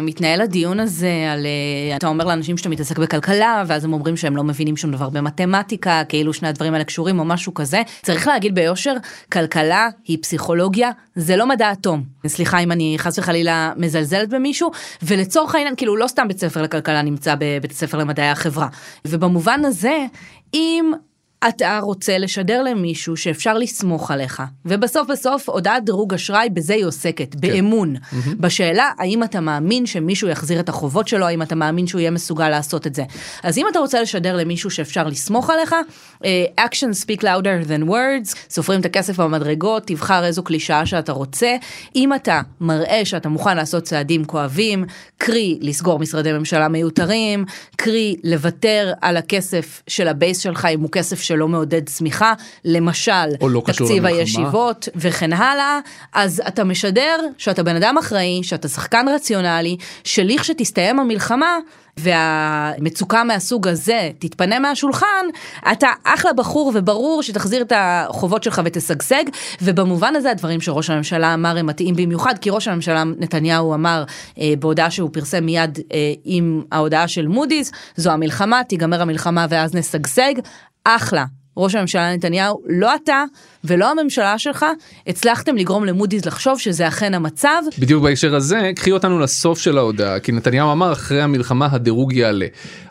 מתנהל 0.02 0.42
הדיון 0.42 0.80
הזה 0.80 1.12
על, 1.32 1.46
uh, 1.94 1.98
אתה 1.98 2.08
אומר 2.08 2.26
לאנשים 2.26 2.58
שאתה 2.58 2.70
מתעסק 2.70 3.00
בכלכלה, 3.00 3.64
ואז 3.68 3.86
הם 3.86 3.94
אומרים 3.94 4.18
שהם 4.18 4.36
לא 4.36 4.44
מבינים 4.44 4.78
שום 4.78 4.92
דבר 4.92 5.10
במתמטיקה, 5.10 6.02
כאילו 6.10 6.34
שני 6.34 6.48
הדברים 6.48 6.74
האלה 6.74 6.84
קשורים 6.84 7.20
או 7.20 7.26
משהו 7.26 7.54
כזה. 7.54 7.82
צריך 8.02 8.28
להגיד 8.28 8.56
ביושר, 8.56 8.94
כלכלה 9.32 9.90
היא 10.06 10.18
פסיכולוגיה, 10.22 10.92
זה 11.16 11.36
לא 11.36 11.48
מדע 11.48 11.72
אטום. 11.72 12.04
סליחה 12.28 12.60
אם 12.60 12.72
אני 12.72 12.96
חס 12.98 13.20
וחלילה 13.20 13.74
מזלזלת 13.78 14.30
במישהו, 14.30 14.72
ולצורך 15.04 15.56
העניין, 15.56 15.76
כאילו 15.76 15.96
לא 15.96 16.08
סתם 16.08 16.28
בית 16.28 16.40
ספר 16.40 16.62
לכלכלה 16.62 17.02
נמצא 17.02 17.36
בבית 17.40 17.72
ספר 17.72 17.98
למדעי 17.98 18.30
החברה. 18.30 18.68
ובמובן 19.08 19.66
הזה, 19.66 20.06
אם 20.54 20.92
אתה 21.48 21.80
רוצה 21.82 22.18
לשדר 22.18 22.64
למישהו 22.64 23.18
שאפשר 23.18 23.54
לסמוך 23.58 24.12
עליך. 24.12 24.44
ובסוף 24.66 25.08
בסוף 25.08 25.50
הודעת 25.50 25.86
דירוג 25.86 26.14
אשראי 26.14 26.50
בזה 26.50 26.74
היא 26.74 26.86
עוסקת, 26.86 27.34
כן. 27.34 27.40
באמון. 27.42 27.96
Mm-hmm. 27.96 28.36
בשאלה 28.40 28.92
האם 28.98 29.24
אתה 29.24 29.40
מאמין 29.40 29.86
שמישהו 29.86 30.28
יחזיר 30.28 30.60
את 30.60 30.70
החובות 30.70 31.08
שלו, 31.08 31.26
האם 31.26 31.42
אתה 31.42 31.56
מאמין 31.56 31.88
שהוא 31.88 32.00
יהיה 32.00 32.12
מסוגל 32.12 32.50
לעשות 32.50 32.88
את 32.88 32.96
זה. 32.96 33.04
אז 33.44 33.58
אם 33.58 33.66
אתה 33.72 33.80
רוצה 33.80 34.02
לשדר 34.02 34.36
למישהו 34.38 34.70
שאפשר 34.70 35.08
לסמוך 35.08 35.50
עליך, 35.50 35.76
action 36.60 37.06
speak 37.06 37.22
louder 37.22 37.68
than 37.68 37.90
words, 37.90 38.36
סופרים 38.50 38.80
את 38.80 38.86
הכסף 38.86 39.20
במדרגות, 39.20 39.84
תבחר 39.88 40.26
איזו 40.26 40.44
קלישאה 40.44 40.86
שאתה 40.86 41.12
רוצה. 41.12 41.56
אם 41.96 42.14
אתה 42.14 42.42
מראה 42.62 43.02
שאתה 43.06 43.30
מוכן 43.30 43.58
לעשות 43.58 43.84
צעדים 43.84 44.26
כואבים, 44.26 44.86
קרי 45.18 45.58
לסגור 45.62 46.00
משרדי 46.00 46.34
ממשלה 46.34 46.68
מיותרים, 46.68 47.46
קרי 47.76 48.16
לוותר 48.24 48.94
על 49.02 49.18
הכסף 49.18 49.84
של 49.88 50.08
הבייס 50.08 50.40
שלך 50.40 50.66
אם 50.66 50.82
הוא 50.82 50.90
כסף 50.92 51.22
של 51.22 51.36
שלא 51.36 51.48
מעודד 51.48 51.90
צמיחה, 51.90 52.34
למשל, 52.66 53.12
לא 53.42 53.62
תקציב 53.66 54.06
הישיבות 54.06 54.90
וכן 54.96 55.34
הלאה, 55.34 55.80
אז 56.14 56.42
אתה 56.48 56.64
משדר 56.64 57.20
שאתה 57.38 57.64
בן 57.64 57.76
אדם 57.76 57.98
אחראי, 57.98 58.40
שאתה 58.44 58.68
שחקן 58.68 59.06
רציונלי, 59.16 59.78
שליכשתסתיים 60.04 61.00
המלחמה, 61.00 61.58
והמצוקה 62.00 63.24
מהסוג 63.24 63.68
הזה 63.68 64.10
תתפנה 64.20 64.60
מהשולחן, 64.60 65.26
אתה 65.72 65.88
אחלה 66.04 66.34
בחור 66.34 66.72
וברור 66.76 67.24
שתחזיר 67.24 67.62
את 67.62 67.74
החובות 67.76 68.44
שלך 68.44 68.62
ותשגשג, 68.66 69.24
ובמובן 69.62 70.16
הזה 70.16 70.32
הדברים 70.32 70.62
שראש 70.62 70.90
הממשלה 70.90 71.34
אמר 71.34 71.58
הם 71.58 71.66
מתאים 71.66 71.96
במיוחד, 71.96 72.38
כי 72.38 72.50
ראש 72.50 72.68
הממשלה 72.68 73.04
נתניהו 73.04 73.74
אמר 73.74 74.04
אה, 74.40 74.54
בהודעה 74.60 74.92
שהוא 74.92 75.10
פרסם 75.14 75.46
מיד 75.46 75.80
אה, 75.94 76.14
עם 76.24 76.62
ההודעה 76.72 77.08
של 77.08 77.28
מודי'ס, 77.28 77.72
זו 77.96 78.12
המלחמה, 78.12 78.64
תיגמר 78.64 79.02
המלחמה 79.02 79.46
ואז 79.50 79.76
נשגשג. 79.76 80.34
אחלה. 80.86 81.26
ראש 81.58 81.76
הממשלה 81.76 82.16
נתניהו, 82.16 82.62
לא 82.66 82.96
אתה 82.96 83.24
ולא 83.64 83.92
הממשלה 83.92 84.40
שלך 84.40 84.66
הצלחתם 85.08 85.56
לגרום 85.56 85.86
למודי'ס 85.86 86.26
לחשוב 86.26 86.60
שזה 86.60 86.88
אכן 86.88 87.14
המצב. 87.14 87.62
בדיוק 87.80 88.04
בהקשר 88.04 88.36
הזה, 88.36 88.72
קחי 88.76 88.92
אותנו 88.92 89.20
לסוף 89.20 89.60
של 89.60 89.78
ההודעה, 89.78 90.20
כי 90.20 90.32
נתניהו 90.32 90.72
אמר 90.72 90.92
אחרי 90.92 91.22
המלחמה 91.22 91.68
הדירוג 91.72 92.14
יעלה. 92.14 92.48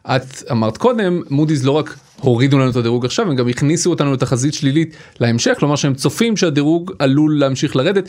את 0.06 0.42
אמרת 0.50 0.76
קודם, 0.76 1.23
מודי'ס 1.30 1.64
לא 1.64 1.71
רק 1.71 1.97
הורידו 2.21 2.59
לנו 2.59 2.71
את 2.71 2.76
הדירוג 2.76 3.04
עכשיו, 3.04 3.28
הם 3.28 3.37
גם 3.37 3.49
הכניסו 3.49 3.90
אותנו 3.90 4.12
לתחזית 4.12 4.54
שלילית 4.54 4.97
להמשך, 5.21 5.54
כלומר 5.59 5.76
שהם 5.76 5.94
צופים 5.94 6.37
שהדירוג 6.37 6.92
עלול 6.99 7.38
להמשיך 7.38 7.76
לרדת. 7.76 8.09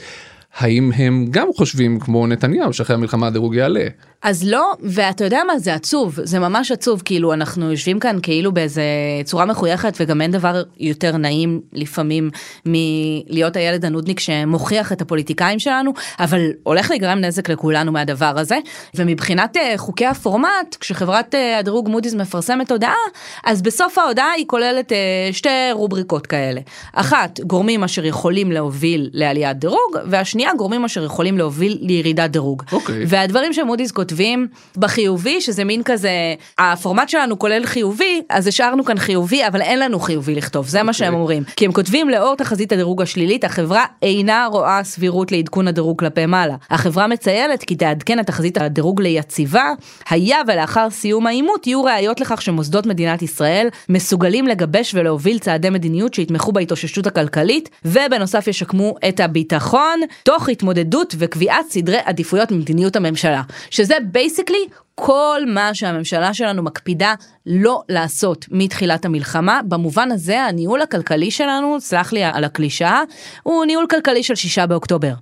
האם 0.57 0.91
הם 0.95 1.25
גם 1.29 1.47
חושבים 1.55 1.99
כמו 1.99 2.27
נתניהו 2.27 2.73
שאחרי 2.73 2.95
המלחמה 2.95 3.27
הדירוג 3.27 3.55
יעלה? 3.55 3.87
אז 4.21 4.43
לא, 4.43 4.73
ואתה 4.83 5.23
יודע 5.23 5.39
מה, 5.47 5.59
זה 5.59 5.73
עצוב, 5.73 6.19
זה 6.23 6.39
ממש 6.39 6.71
עצוב, 6.71 7.01
כאילו 7.05 7.33
אנחנו 7.33 7.71
יושבים 7.71 7.99
כאן 7.99 8.17
כאילו 8.23 8.51
באיזה 8.51 8.83
צורה 9.23 9.45
מחויכת, 9.45 9.93
וגם 9.99 10.21
אין 10.21 10.31
דבר 10.31 10.63
יותר 10.79 11.17
נעים 11.17 11.61
לפעמים 11.73 12.29
מלהיות 12.65 13.55
הילד 13.55 13.85
הנודניק 13.85 14.19
שמוכיח 14.19 14.91
את 14.91 15.01
הפוליטיקאים 15.01 15.59
שלנו, 15.59 15.93
אבל 16.19 16.41
הולך 16.63 16.89
להיגרם 16.89 17.17
נזק 17.19 17.49
לכולנו 17.49 17.91
מהדבר 17.91 18.33
הזה, 18.39 18.57
ומבחינת 18.95 19.57
uh, 19.57 19.59
חוקי 19.77 20.05
הפורמט, 20.05 20.75
כשחברת 20.79 21.35
uh, 21.35 21.59
הדירוג 21.59 21.89
מודי'ס 21.89 22.13
מפרסמת 22.13 22.71
הודעה, 22.71 22.95
אז 23.43 23.61
בסוף 23.61 23.97
ההודעה 23.97 24.31
היא 24.31 24.45
כוללת 24.47 24.91
uh, 24.91 24.95
שתי 25.33 25.49
רובריקות 25.71 26.27
כאלה. 26.27 26.61
אחת, 26.93 27.39
גורמים 27.39 27.83
אשר 27.83 28.05
יכולים 28.05 28.51
להוביל 28.51 29.09
לעליית 29.13 29.57
דירוג, 29.57 29.97
והשנייה, 30.05 30.44
גורמים 30.57 30.85
אשר 30.85 31.03
יכולים 31.03 31.37
להוביל 31.37 31.77
לירידת 31.81 32.29
דירוג. 32.29 32.61
Okay. 32.61 32.73
אוקיי. 32.73 33.03
והדברים 33.07 33.53
שמודי'ס 33.53 33.91
כותבים 33.91 34.47
בחיובי, 34.77 35.41
שזה 35.41 35.63
מין 35.63 35.83
כזה, 35.83 36.11
הפורמט 36.57 37.09
שלנו 37.09 37.39
כולל 37.39 37.65
חיובי, 37.65 38.21
אז 38.29 38.47
השארנו 38.47 38.85
כאן 38.85 38.99
חיובי, 38.99 39.47
אבל 39.47 39.61
אין 39.61 39.79
לנו 39.79 39.99
חיובי 39.99 40.35
לכתוב, 40.35 40.67
זה 40.67 40.79
okay. 40.79 40.83
מה 40.83 40.93
שהם 40.93 41.07
אוקיי. 41.07 41.19
אומרים. 41.19 41.43
כי 41.55 41.65
הם 41.65 41.71
כותבים 41.71 42.09
לאור 42.09 42.35
תחזית 42.35 42.71
הדירוג 42.71 43.01
השלילית, 43.01 43.43
החברה 43.43 43.85
אינה 44.01 44.47
רואה 44.51 44.83
סבירות 44.83 45.31
לעדכון 45.31 45.67
הדירוג 45.67 45.99
כלפי 45.99 46.25
מעלה. 46.25 46.55
החברה 46.69 47.07
מציינת 47.07 47.63
כי 47.63 47.75
תעדכן 47.75 48.19
את 48.19 48.27
תחזית 48.27 48.57
הדירוג 48.57 49.01
ליציבה, 49.01 49.71
היה 50.09 50.37
ולאחר 50.47 50.89
סיום 50.89 51.27
העימות 51.27 51.67
יהיו 51.67 51.83
ראיות 51.83 52.21
לכך 52.21 52.41
שמוסדות 52.41 52.85
מדינת 52.85 53.21
ישראל 53.21 53.67
מסוגלים 53.89 54.47
לגבש 54.47 54.95
ולהוביל 54.95 55.39
צעדי 55.39 55.69
מדיניות 55.69 56.13
שיתמכו 56.13 56.51
בהתאוששות 56.51 57.07
הכלכלית, 57.07 57.69
ובנוסף 57.85 58.47
ישקמו 58.47 58.95
את 59.09 59.19
הביטחון, 59.19 59.99
תוך 60.35 60.49
התמודדות 60.49 61.15
וקביעת 61.17 61.65
סדרי 61.69 61.97
עדיפויות 62.05 62.51
ממדיניות 62.51 62.95
הממשלה. 62.95 63.41
שזה 63.69 63.95
basically 64.11 64.67
כל 64.95 65.41
מה 65.47 65.73
שהממשלה 65.73 66.33
שלנו 66.33 66.63
מקפידה 66.63 67.13
לא 67.45 67.81
לעשות 67.89 68.45
מתחילת 68.51 69.05
המלחמה. 69.05 69.59
במובן 69.67 70.11
הזה 70.11 70.43
הניהול 70.43 70.81
הכלכלי 70.81 71.31
שלנו, 71.31 71.77
סלח 71.79 72.13
לי 72.13 72.23
על 72.23 72.43
הקלישאה, 72.43 73.01
הוא 73.43 73.65
ניהול 73.65 73.85
כלכלי 73.89 74.23
של 74.23 74.35
שישה 74.35 74.67
באוקטובר. 74.67 75.13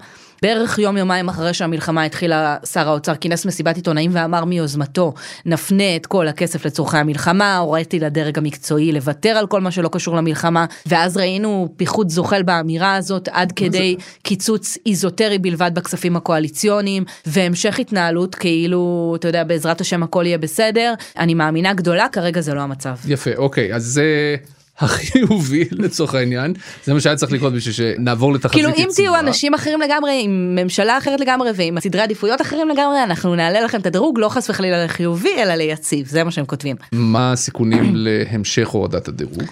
בערך 0.44 0.80
יום 0.80 0.98
יומיים 0.98 1.30
אחרי 1.30 1.54
שהמלחמה 1.54 2.04
התחילה, 2.04 2.58
שר 2.72 2.90
האוצר 2.90 3.16
כינס 3.16 3.46
מסיבת 3.46 3.76
עיתונאים 3.76 4.12
ואמר 4.14 4.46
מיוזמתו, 4.46 5.14
נפנה 5.46 5.96
את 5.96 6.06
כל 6.06 6.28
הכסף 6.28 6.66
לצורכי 6.66 6.98
המלחמה, 6.98 7.58
הוריתי 7.58 8.00
לדרג 8.00 8.38
המקצועי 8.38 8.92
לוותר 8.92 9.30
על 9.30 9.48
כל 9.48 9.62
מה 9.62 9.72
שלא 9.72 9.90
קשור 9.92 10.16
למלחמה, 10.16 10.66
ואז 10.86 11.18
ראינו 11.18 11.74
פיחות 11.78 12.10
זוחל 12.10 12.44
באמירה 12.44 12.96
הזאת 12.96 13.30
עד 13.32 13.52
כדי 13.52 13.96
קיצוץ 14.24 14.78
איזוטרי 14.86 15.38
בלבד 15.40 15.72
בכספים 15.74 16.16
הקואליציוניים, 16.16 17.04
והמשך 17.26 17.80
התנהלות 17.80 18.36
כאילו, 18.36 19.14
אתה 19.20 19.28
יודע, 19.28 19.44
בעזרת 19.44 19.82
השם 19.82 20.04
הכל 20.04 20.24
יהיה 20.26 20.38
בסדר. 20.38 20.94
אני 21.18 21.34
מאמינה 21.34 21.74
גדולה, 21.74 22.08
כרגע 22.12 22.42
זה 22.42 22.54
לא 22.54 22.62
המצב. 22.62 22.96
יפה, 23.08 23.32
אוקיי, 23.38 23.76
אז 23.76 23.84
זה... 23.84 24.36
החיובי 24.80 25.66
לצורך 25.84 26.16
העניין 26.16 26.54
זה 26.84 26.94
מה 26.94 27.02
שהיה 27.02 27.16
צריך 27.16 27.32
לקרות 27.32 27.54
בשביל 27.54 27.74
שנעבור 27.74 28.34
לתחזית. 28.34 28.52
כאילו 28.52 28.70
אם 28.78 28.90
תהיו 28.96 29.20
אנשים 29.20 29.54
אחרים 29.54 29.82
לגמרי 29.82 30.22
עם 30.24 30.56
ממשלה 30.56 30.98
אחרת 30.98 31.20
לגמרי 31.20 31.52
ועם 31.56 31.80
סדרי 31.80 32.02
עדיפויות 32.02 32.42
אחרים 32.42 32.70
לגמרי 32.70 33.04
אנחנו 33.04 33.36
נעלה 33.36 33.62
לכם 33.62 33.80
את 33.80 33.86
הדירוג 33.86 34.20
לא 34.20 34.30
חס 34.30 34.50
וחלילה 34.50 34.86
לחיובי 34.86 35.34
אלא 35.38 35.54
ליציב 35.54 36.08
זה 36.08 36.24
מה 36.24 36.32
שהם 36.32 36.46
כותבים. 36.46 36.76
מה 36.92 37.32
הסיכונים 37.32 37.92
להמשך 37.96 38.68
הורדת 38.68 39.08
הדירוג? 39.08 39.44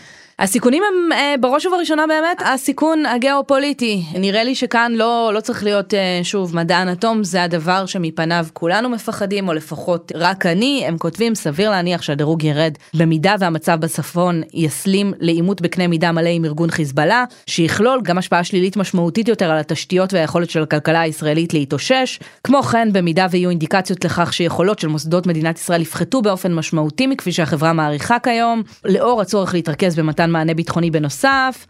הסיכונים 0.41 0.83
הם 0.83 1.11
אה, 1.11 1.35
בראש 1.39 1.65
ובראשונה 1.65 2.07
באמת 2.07 2.41
הסיכון 2.45 3.05
הגיאופוליטי. 3.05 4.03
נראה 4.13 4.43
לי 4.43 4.55
שכאן 4.55 4.91
לא, 4.95 5.31
לא 5.33 5.39
צריך 5.39 5.63
להיות 5.63 5.93
אה, 5.93 6.19
שוב 6.23 6.55
מדען 6.55 6.89
אטום, 6.89 7.23
זה 7.23 7.43
הדבר 7.43 7.85
שמפניו 7.85 8.45
כולנו 8.53 8.89
מפחדים, 8.89 9.47
או 9.47 9.53
לפחות 9.53 10.11
רק 10.15 10.45
אני. 10.45 10.83
הם 10.87 10.97
כותבים, 10.97 11.35
סביר 11.35 11.69
להניח 11.69 12.01
שהדירוג 12.01 12.43
ירד 12.43 12.73
במידה 12.93 13.35
והמצב 13.39 13.79
בצפון 13.79 14.41
יסלים 14.53 15.13
לעימות 15.19 15.61
בקנה 15.61 15.87
מידה 15.87 16.11
מלא 16.11 16.29
עם 16.29 16.45
ארגון 16.45 16.71
חיזבאללה, 16.71 17.23
שיכלול 17.45 18.01
גם 18.03 18.17
השפעה 18.17 18.43
שלילית 18.43 18.77
משמעותית 18.77 19.27
יותר 19.27 19.51
על 19.51 19.57
התשתיות 19.57 20.13
והיכולת 20.13 20.49
של 20.49 20.63
הכלכלה 20.63 21.01
הישראלית 21.01 21.53
להתאושש. 21.53 22.19
כמו 22.43 22.63
כן, 22.63 22.93
במידה 22.93 23.27
ויהיו 23.31 23.49
אינדיקציות 23.49 24.05
לכך 24.05 24.33
שיכולות 24.33 24.79
של 24.79 24.87
מוסדות 24.87 25.27
מדינת 25.27 25.57
ישראל 25.57 25.81
יפחתו 25.81 26.21
באופן 26.21 26.53
משמעותי 26.53 27.07
מכפי 27.07 27.31
שהחברה 27.31 27.73
מעריכה 27.73 28.19
כיום, 28.19 28.63
לאור 28.85 29.21
הצורך 29.21 29.53
להתרכז 29.53 29.95
במתן 29.95 30.30
מענה 30.31 30.53
ביטחוני 30.53 30.91
בנוסף. 30.91 31.65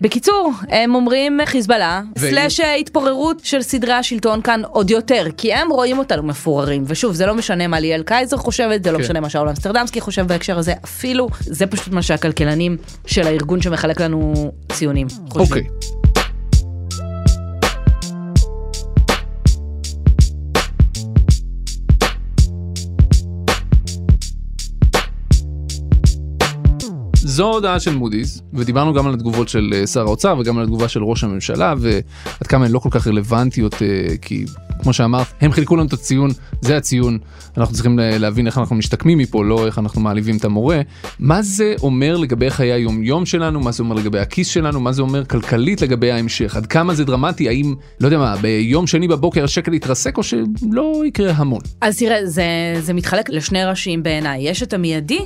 בקיצור, 0.00 0.52
הם 0.68 0.94
אומרים 0.94 1.40
חיזבאללה, 1.46 2.02
ו- 2.18 2.20
סלאש 2.20 2.60
התפוררות 2.60 3.40
של 3.44 3.62
סדרי 3.62 3.92
השלטון 3.92 4.42
כאן 4.42 4.62
עוד 4.70 4.90
יותר, 4.90 5.26
כי 5.36 5.54
הם 5.54 5.70
רואים 5.70 5.98
אותנו 5.98 6.22
מפוררים, 6.22 6.84
ושוב, 6.86 7.14
זה 7.14 7.26
לא 7.26 7.34
משנה 7.34 7.66
מה 7.66 7.80
ליאל 7.80 8.02
קייזר 8.02 8.36
חושבת, 8.36 8.84
זה 8.84 8.92
לא 8.92 8.98
כן. 8.98 9.04
משנה 9.04 9.20
מה 9.20 9.30
שאול 9.30 9.48
אמסטרדמסקי 9.48 10.00
חושב 10.00 10.26
בהקשר 10.26 10.58
הזה, 10.58 10.74
אפילו, 10.84 11.28
זה 11.40 11.66
פשוט 11.66 11.92
מה 11.92 12.02
שהכלכלנים 12.02 12.76
של 13.06 13.26
הארגון 13.26 13.62
שמחלק 13.62 14.00
לנו 14.00 14.52
ציונים 14.72 15.06
חושבים. 15.28 15.64
אוקיי. 15.64 16.05
זו 27.36 27.52
הודעה 27.52 27.80
של 27.80 27.94
מודי'ס 27.94 28.42
ודיברנו 28.54 28.94
גם 28.94 29.06
על 29.06 29.14
התגובות 29.14 29.48
של 29.48 29.70
אה, 29.74 29.86
שר 29.86 30.00
האוצר 30.00 30.36
וגם 30.38 30.58
על 30.58 30.64
התגובה 30.64 30.88
של 30.88 31.04
ראש 31.04 31.24
הממשלה 31.24 31.74
ועד 31.78 32.46
כמה 32.48 32.64
הן 32.64 32.72
לא 32.72 32.78
כל 32.78 32.88
כך 32.92 33.06
רלוונטיות 33.06 33.82
אה, 33.82 34.16
כי 34.22 34.44
כמו 34.82 34.92
שאמרת 34.92 35.26
הם 35.40 35.52
חילקו 35.52 35.76
לנו 35.76 35.86
את 35.86 35.92
הציון 35.92 36.30
זה 36.60 36.76
הציון. 36.76 37.18
אנחנו 37.56 37.74
צריכים 37.74 37.98
ל- 37.98 38.18
להבין 38.18 38.46
איך 38.46 38.58
אנחנו 38.58 38.76
משתקמים 38.76 39.18
מפה 39.18 39.44
לא 39.44 39.66
איך 39.66 39.78
אנחנו 39.78 40.00
מעליבים 40.00 40.36
את 40.36 40.44
המורה. 40.44 40.80
מה 41.18 41.42
זה 41.42 41.74
אומר 41.82 42.16
לגבי 42.16 42.50
חיי 42.50 42.72
היום 42.72 43.02
יום 43.02 43.26
שלנו? 43.26 43.60
מה 43.60 43.72
זה 43.72 43.82
אומר 43.82 43.96
לגבי 43.96 44.18
הכיס 44.18 44.48
שלנו? 44.48 44.80
מה 44.80 44.92
זה 44.92 45.02
אומר 45.02 45.24
כלכלית 45.24 45.82
לגבי 45.82 46.10
ההמשך? 46.10 46.56
עד 46.56 46.66
כמה 46.66 46.94
זה 46.94 47.04
דרמטי? 47.04 47.48
האם 47.48 47.74
לא 48.00 48.06
יודע 48.06 48.18
מה 48.18 48.36
ביום 48.36 48.86
שני 48.86 49.08
בבוקר 49.08 49.44
השקל 49.44 49.74
יתרסק 49.74 50.18
או 50.18 50.22
שלא 50.22 51.02
יקרה 51.06 51.32
המון. 51.32 51.60
אז 51.80 51.98
תראה, 51.98 52.26
זה, 52.26 52.44
זה 52.80 52.92
מתחלק 52.92 53.30
לשני 53.30 53.64
ראשים 53.64 54.02
בעיניי. 54.02 54.48
יש 54.48 54.62
את 54.62 54.72
המיידי 54.72 55.20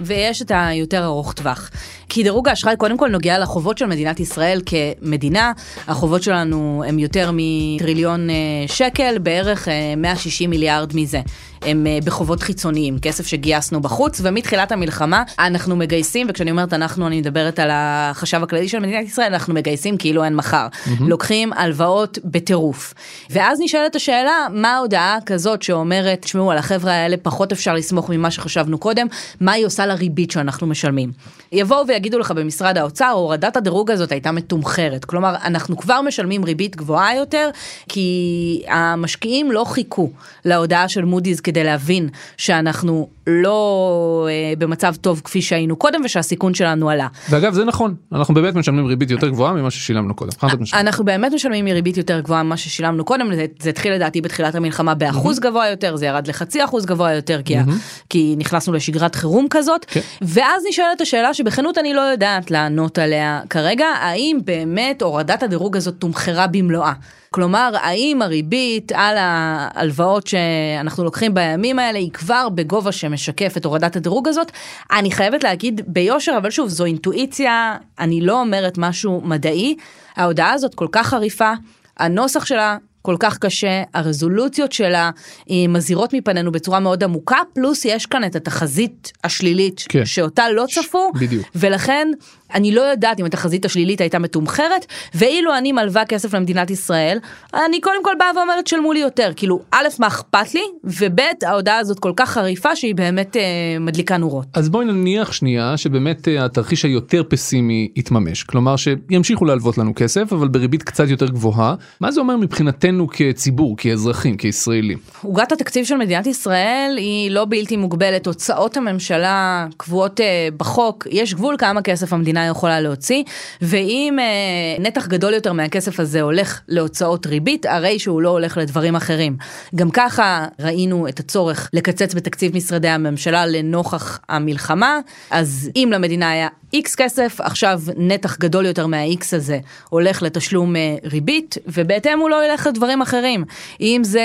ויש 0.00 0.42
את 0.42 0.52
היותר 0.54 1.04
ארוך 1.04 1.32
טווח. 1.32 1.70
כי 2.10 2.22
דירוג 2.22 2.48
האשראי 2.48 2.76
קודם 2.76 2.96
כל 2.96 3.08
נוגע 3.08 3.38
לחובות 3.38 3.78
של 3.78 3.86
מדינת 3.86 4.20
ישראל 4.20 4.62
כמדינה. 4.66 5.52
החובות 5.88 6.22
שלנו 6.22 6.84
הם 6.86 6.98
יותר 6.98 7.30
מטריליון 7.34 8.30
אה, 8.30 8.34
שקל, 8.66 9.18
בערך 9.18 9.68
אה, 9.68 9.94
160 9.96 10.50
מיליארד 10.50 10.96
מזה. 10.96 11.20
הם 11.62 11.86
אה, 11.86 11.98
בחובות 12.04 12.42
חיצוניים, 12.42 12.98
כסף 12.98 13.26
שגייסנו 13.26 13.80
בחוץ, 13.80 14.20
ומתחילת 14.24 14.72
המלחמה 14.72 15.22
אנחנו 15.38 15.76
מגייסים, 15.76 16.26
וכשאני 16.30 16.50
אומרת 16.50 16.72
אנחנו, 16.72 17.06
אני 17.06 17.20
מדברת 17.20 17.58
על 17.58 17.68
החשב 17.72 18.42
הכללי 18.42 18.68
של 18.68 18.78
מדינת 18.78 19.06
ישראל, 19.06 19.32
אנחנו 19.32 19.54
מגייסים 19.54 19.96
כאילו 19.96 20.24
אין 20.24 20.36
מחר. 20.36 20.66
לוקחים 21.00 21.52
הלוואות 21.52 22.18
בטירוף. 22.24 22.94
ואז 23.30 23.58
נשאלת 23.62 23.96
השאלה, 23.96 24.46
מה 24.52 24.74
ההודעה 24.74 25.18
כזאת 25.26 25.62
שאומרת, 25.62 26.22
תשמעו, 26.22 26.50
על 26.50 26.58
החבר'ה 26.58 26.92
האלה 26.92 27.16
פחות 27.16 27.52
אפשר 27.52 27.74
לסמוך 27.74 28.10
ממה 28.10 28.30
שחשבנו 28.30 28.78
קודם, 28.78 29.06
מה 29.40 29.52
היא 29.52 29.66
עושה 29.66 29.86
לריבית 29.86 30.30
שאנחנו 30.30 30.66
משלמים. 30.66 31.12
יבואו 31.52 31.86
ויגידו 32.00 32.18
לך 32.18 32.30
במשרד 32.30 32.78
האוצר, 32.78 33.08
הורדת 33.08 33.56
הדירוג 33.56 33.90
הזאת 33.90 34.12
הייתה 34.12 34.32
מתומחרת. 34.32 35.04
כלומר, 35.04 35.34
אנחנו 35.44 35.76
כבר 35.76 36.00
משלמים 36.00 36.44
ריבית 36.44 36.76
גבוהה 36.76 37.16
יותר, 37.16 37.48
כי 37.88 38.62
המשקיעים 38.68 39.52
לא 39.52 39.64
חיכו 39.64 40.10
להודעה 40.44 40.88
של 40.88 41.04
מודי'ס 41.04 41.40
כדי 41.40 41.64
להבין 41.64 42.08
שאנחנו 42.36 43.08
לא 43.26 44.28
אה, 44.30 44.52
במצב 44.58 44.94
טוב 45.00 45.20
כפי 45.24 45.42
שהיינו 45.42 45.76
קודם 45.76 46.00
ושהסיכון 46.04 46.54
שלנו 46.54 46.90
עלה. 46.90 47.06
ואגב 47.30 47.52
זה 47.54 47.64
נכון 47.64 47.94
אנחנו 48.12 48.34
באמת 48.34 48.54
משלמים 48.54 48.86
ריבית 48.86 49.10
יותר 49.10 49.28
גבוהה 49.28 49.52
ממה 49.52 49.70
ששילמנו 49.70 50.14
קודם. 50.14 50.30
אנחנו 50.74 51.04
באמת 51.04 51.32
משלמים 51.32 51.64
מריבית 51.64 51.96
יותר 51.96 52.20
גבוהה 52.20 52.42
ממה 52.42 52.56
ששילמנו 52.56 53.04
קודם, 53.04 53.34
זה, 53.34 53.46
זה 53.60 53.70
התחיל 53.70 53.92
לדעתי 53.92 54.20
בתחילת 54.20 54.54
המלחמה 54.54 54.94
באחוז 54.94 55.38
גבוה 55.38 55.68
יותר, 55.68 55.96
זה 55.96 56.06
ירד 56.06 56.26
לחצי 56.26 56.64
אחוז 56.64 56.86
גבוה 56.86 57.12
יותר, 57.12 57.40
כי, 57.44 57.56
ה- 57.56 57.64
כי 58.08 58.34
נכנסנו 58.38 58.72
לשגרת 58.72 59.14
חירום 59.14 59.46
כזאת, 59.50 59.84
כן. 59.88 60.00
ואז 60.22 60.62
נשאלת 60.68 61.00
השאלה 61.00 61.34
שבכנות 61.34 61.78
אני 61.78 61.89
לא 61.94 62.00
יודעת 62.00 62.50
לענות 62.50 62.98
עליה 62.98 63.40
כרגע, 63.50 63.86
האם 63.86 64.38
באמת 64.44 65.02
הורדת 65.02 65.42
הדירוג 65.42 65.76
הזאת 65.76 65.94
תומחרה 65.98 66.46
במלואה? 66.46 66.92
כלומר, 67.30 67.72
האם 67.82 68.22
הריבית 68.22 68.92
על 68.94 69.16
ההלוואות 69.18 70.26
שאנחנו 70.26 71.04
לוקחים 71.04 71.34
בימים 71.34 71.78
האלה 71.78 71.98
היא 71.98 72.10
כבר 72.10 72.48
בגובה 72.48 72.92
שמשקף 72.92 73.56
את 73.56 73.64
הורדת 73.64 73.96
הדירוג 73.96 74.28
הזאת? 74.28 74.52
אני 74.92 75.10
חייבת 75.10 75.44
להגיד 75.44 75.80
ביושר, 75.86 76.34
אבל 76.36 76.50
שוב, 76.50 76.68
זו 76.68 76.84
אינטואיציה, 76.84 77.76
אני 77.98 78.20
לא 78.20 78.40
אומרת 78.40 78.78
משהו 78.78 79.20
מדעי. 79.24 79.76
ההודעה 80.16 80.52
הזאת 80.52 80.74
כל 80.74 80.88
כך 80.92 81.06
חריפה, 81.06 81.52
הנוסח 81.98 82.44
שלה 82.44 82.76
כל 83.02 83.16
כך 83.20 83.38
קשה, 83.38 83.82
הרזולוציות 83.94 84.72
שלה 84.72 85.10
אה, 85.50 85.54
מזהירות 85.68 86.14
מפנינו 86.14 86.52
בצורה 86.52 86.80
מאוד 86.80 87.04
עמוקה, 87.04 87.38
פלוס 87.52 87.84
יש 87.84 88.06
כאן 88.06 88.24
את 88.24 88.36
התחזית 88.36 89.12
השלילית, 89.24 89.84
כן. 89.88 90.04
שאותה 90.04 90.50
לא 90.50 90.64
צפו, 90.74 91.12
בדיוק. 91.14 91.46
ולכן 91.54 92.08
אני 92.54 92.72
לא 92.72 92.80
יודעת 92.80 93.20
אם 93.20 93.24
התחזית 93.24 93.64
השלילית 93.64 94.00
הייתה 94.00 94.18
מתומחרת, 94.18 94.86
ואילו 95.14 95.58
אני 95.58 95.72
מלווה 95.72 96.04
כסף 96.04 96.34
למדינת 96.34 96.70
ישראל, 96.70 97.18
אני 97.54 97.80
קודם 97.80 98.04
כל 98.04 98.12
באה 98.18 98.28
ואומרת 98.36 98.66
שלמו 98.66 98.92
לי 98.92 99.00
יותר, 99.00 99.30
כאילו, 99.36 99.60
א', 99.70 99.86
מה 99.98 100.06
אכפת 100.06 100.54
לי, 100.54 100.62
וב', 100.84 101.20
ההודעה 101.46 101.78
הזאת 101.78 101.98
כל 101.98 102.12
כך 102.16 102.30
חריפה 102.30 102.76
שהיא 102.76 102.94
באמת 102.94 103.36
אה, 103.36 103.42
מדליקה 103.80 104.16
נורות. 104.16 104.46
אז 104.54 104.68
בואי 104.68 104.84
נניח 104.86 105.32
שנייה 105.32 105.76
שבאמת 105.76 106.28
אה, 106.28 106.44
התרחיש 106.44 106.84
היותר 106.84 107.22
פסימי 107.28 107.88
יתממש. 107.96 108.42
כלומר 108.42 108.76
שימשיכו 108.76 109.44
להלוות 109.44 109.78
לנו 109.78 109.92
כסף 109.96 110.32
אבל 110.32 110.48
בריבית 110.48 110.82
קצת 110.82 111.08
יותר 111.08 111.26
גבוהה. 111.26 111.74
מה 112.00 112.12
זה 112.12 112.20
אומר 112.20 112.36
מבחינתנו 112.36 113.08
כציבור 113.08 113.76
כאזרחים 113.76 114.36
כישראלים. 114.36 114.98
עוגת 115.22 115.52
התקציב 115.52 115.84
של 115.84 115.96
מדינת 115.96 116.26
ישראל 116.26 116.94
היא 116.96 117.30
לא 117.30 117.46
בלתי 117.48 117.76
מוגבלת, 117.76 118.26
הוצאות 118.26 118.76
הממשלה 118.76 119.66
קבועות 119.76 120.20
אה, 120.20 120.48
בחוק, 120.56 121.06
יש 121.10 121.34
גבול 121.34 121.54
כמה 121.58 121.82
כסף 121.82 122.12
המדינה 122.12 122.39
יכולה 122.46 122.80
להוציא, 122.80 123.22
ואם 123.62 124.16
אה, 124.20 124.82
נתח 124.82 125.06
גדול 125.06 125.34
יותר 125.34 125.52
מהכסף 125.52 126.00
הזה 126.00 126.20
הולך 126.20 126.60
להוצאות 126.68 127.26
ריבית, 127.26 127.66
הרי 127.66 127.98
שהוא 127.98 128.22
לא 128.22 128.28
הולך 128.28 128.56
לדברים 128.56 128.96
אחרים. 128.96 129.36
גם 129.74 129.90
ככה 129.90 130.46
ראינו 130.60 131.08
את 131.08 131.20
הצורך 131.20 131.70
לקצץ 131.72 132.14
בתקציב 132.14 132.56
משרדי 132.56 132.88
הממשלה 132.88 133.46
לנוכח 133.46 134.20
המלחמה, 134.28 134.98
אז 135.30 135.70
אם 135.76 135.88
למדינה 135.92 136.30
היה 136.30 136.48
איקס 136.72 136.94
כסף, 136.94 137.40
עכשיו 137.40 137.80
נתח 137.96 138.36
גדול 138.38 138.66
יותר 138.66 138.86
מה-X 138.86 139.36
הזה 139.36 139.58
הולך 139.88 140.22
לתשלום 140.22 140.76
אה, 140.76 140.96
ריבית, 141.04 141.58
ובהתאם 141.66 142.18
הוא 142.18 142.30
לא 142.30 142.44
ילך 142.44 142.66
לדברים 142.66 143.02
אחרים. 143.02 143.44
אם 143.80 144.00
זה 144.04 144.24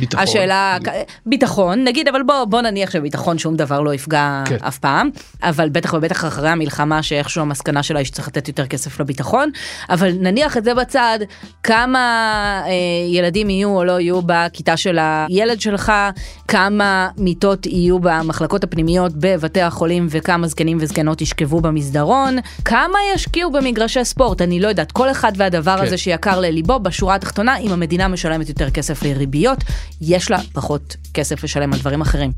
ביטחון. 0.00 0.22
השאלה, 0.22 0.78
ביטחון, 1.26 1.84
נגיד, 1.84 2.08
אבל 2.08 2.22
בוא, 2.22 2.44
בוא 2.44 2.60
נניח 2.60 2.90
שביטחון 2.90 3.38
שום 3.38 3.56
דבר 3.56 3.80
לא 3.80 3.94
יפגע 3.94 4.42
כן. 4.46 4.56
אף 4.60 4.78
פעם, 4.78 5.10
אבל 5.42 5.68
בטח 5.68 5.94
ובטח 5.94 6.24
אחרי 6.24 6.48
המלחמה 6.48 7.02
שאיכשהו 7.02 7.42
המסקנה 7.42 7.82
שלה 7.82 7.98
היא 7.98 8.06
שצריך 8.06 8.28
לתת 8.28 8.48
יותר 8.48 8.66
כסף 8.66 9.00
לביטחון, 9.00 9.50
אבל 9.90 10.12
נניח 10.20 10.56
את 10.56 10.64
זה 10.64 10.74
בצד, 10.74 11.18
כמה 11.62 11.98
אה, 12.66 12.72
ילדים 13.08 13.50
יהיו 13.50 13.76
או 13.76 13.84
לא 13.84 14.00
יהיו 14.00 14.20
בכיתה 14.26 14.76
של 14.76 14.98
הילד 15.00 15.60
שלך, 15.60 15.92
כמה 16.48 17.08
מיטות 17.18 17.66
יהיו 17.66 17.98
במחלקות 17.98 18.64
הפנימיות 18.64 19.12
בבתי 19.16 19.60
החולים 19.60 20.06
וכמה 20.10 20.46
זקנים 20.46 20.78
וזקנות 20.80 21.20
ישכבו 21.20 21.60
במסדרון, 21.68 22.36
כמה 22.64 22.98
ישקיעו 23.14 23.52
במגרשי 23.52 24.04
ספורט, 24.04 24.42
אני 24.42 24.60
לא 24.60 24.68
יודעת, 24.68 24.92
כל 24.92 25.10
אחד 25.10 25.32
והדבר 25.36 25.76
כן. 25.78 25.84
הזה 25.86 25.98
שיקר 25.98 26.40
לליבו, 26.40 26.80
בשורה 26.80 27.14
התחתונה, 27.14 27.58
אם 27.58 27.72
המדינה 27.72 28.08
משלמת 28.08 28.48
יותר 28.48 28.70
כסף 28.70 29.02
לריביות, 29.02 29.58
יש 30.00 30.30
לה 30.30 30.38
פחות 30.52 30.96
כסף 31.14 31.44
לשלם 31.44 31.72
על 31.72 31.78
דברים 31.78 32.00
אחרים. 32.00 32.30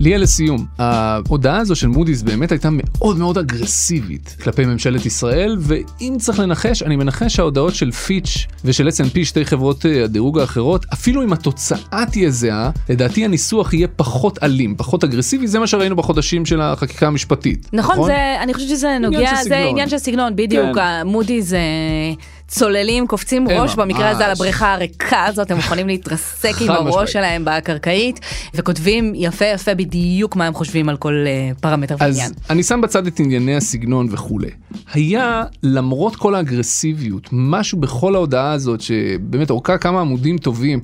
ליה 0.00 0.18
לסיום, 0.18 0.66
ההודעה 0.78 1.56
הזו 1.56 1.74
של 1.74 1.88
מודי'ס 1.88 2.22
באמת 2.22 2.52
הייתה 2.52 2.68
מאוד 2.72 3.18
מאוד 3.18 3.38
אגרסיבית 3.38 4.36
כלפי 4.42 4.64
ממשלת 4.64 5.06
ישראל, 5.06 5.56
ואם 5.60 6.16
צריך 6.18 6.38
לנחש, 6.38 6.82
אני 6.82 6.96
מנחש 6.96 7.36
שההודעות 7.36 7.74
של 7.74 7.90
פיץ' 7.90 8.46
ושל 8.64 8.88
S&P, 8.88 9.24
שתי 9.24 9.44
חברות 9.44 9.86
אה, 9.86 10.04
הדירוג 10.04 10.38
האחרות, 10.38 10.86
אפילו 10.92 11.22
אם 11.22 11.32
התוצאה 11.32 12.04
תהיה 12.10 12.30
זהה, 12.30 12.70
לדעתי 12.88 13.24
הניסוח 13.24 13.74
יהיה 13.74 13.88
פחות 13.88 14.42
אלים, 14.42 14.74
פחות 14.76 15.04
אגרסיבי, 15.04 15.46
זה 15.46 15.58
מה 15.58 15.66
שראינו 15.66 15.96
בחודשים 15.96 16.46
של 16.46 16.60
החקיקה 16.60 17.06
המשפטית. 17.06 17.68
נכון, 17.72 18.06
זה, 18.06 18.42
אני 18.42 18.54
חושבת 18.54 18.68
שזה 18.68 18.98
נוגע, 19.00 19.36
של 19.42 19.48
זה. 19.48 19.58
עניין 19.58 19.88
של 19.88 19.98
סגנון, 19.98 20.36
בדיוק, 20.36 20.74
כן. 20.74 20.80
המודי 20.80 21.42
זה 21.42 21.60
צוללים, 22.50 23.06
קופצים 23.06 23.48
ראש, 23.48 23.74
במקרה 23.74 24.10
הזה 24.10 24.24
על 24.24 24.30
ממש. 24.30 24.40
הבריכה 24.40 24.74
הריקה 24.74 25.24
הזאת, 25.24 25.50
הם 25.50 25.56
מוכנים 25.56 25.86
להתרסק 25.86 26.52
עם 26.60 26.70
הראש. 26.70 27.12
שלהם 27.12 27.44
בקרקעית, 27.44 28.20
וכותבים 28.54 29.12
יפה 29.14 29.44
יפה 29.44 29.74
בדיוק 29.74 30.36
מה 30.36 30.46
הם 30.46 30.54
חושבים 30.54 30.88
על 30.88 30.96
כל 30.96 31.24
אה, 31.26 31.50
פרמטר 31.60 31.94
אז 31.94 32.00
ועניין. 32.00 32.32
אני 32.50 32.62
שם 32.62 32.80
בצד 32.80 33.06
את 33.06 33.20
ענייני 33.20 33.56
הסגנון 33.56 34.06
וכולי. 34.10 34.50
היה, 34.92 35.44
למרות 35.62 36.16
כל 36.16 36.34
האגרסיביות, 36.34 37.28
משהו 37.32 37.78
בכל 37.78 38.14
ההודעה 38.14 38.52
הזאת, 38.52 38.80
שבאמת 38.80 39.50
אורכה 39.50 39.78
כמה 39.78 40.00
עמודים 40.00 40.38
טובים, 40.38 40.80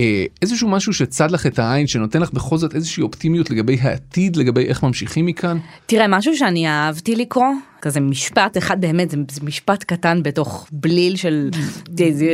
אה, 0.00 0.24
איזשהו 0.42 0.68
משהו 0.68 0.92
שצד 0.92 1.30
לך 1.30 1.46
את 1.46 1.58
העין, 1.58 1.86
שנותן 1.86 2.22
לך 2.22 2.32
בכל 2.32 2.58
זאת 2.58 2.74
איזושהי 2.74 3.02
אופטימיות 3.02 3.50
לגבי 3.50 3.78
העתיד, 3.80 4.36
לגבי 4.36 4.64
איך 4.64 4.82
ממשיכים 4.82 5.26
מכאן. 5.26 5.58
תראה, 5.86 6.08
משהו 6.08 6.36
שאני 6.36 6.68
אהבתי 6.68 7.16
לקרוא, 7.16 7.46
כזה 7.82 8.00
משפט 8.00 8.56
אחד 8.58 8.80
באמת, 8.80 9.10
זה, 9.10 9.16
משפט 9.42 9.84
קטן 9.84 10.22
בתוך 10.22 10.66
בליל 10.72 11.16
של 11.16 11.50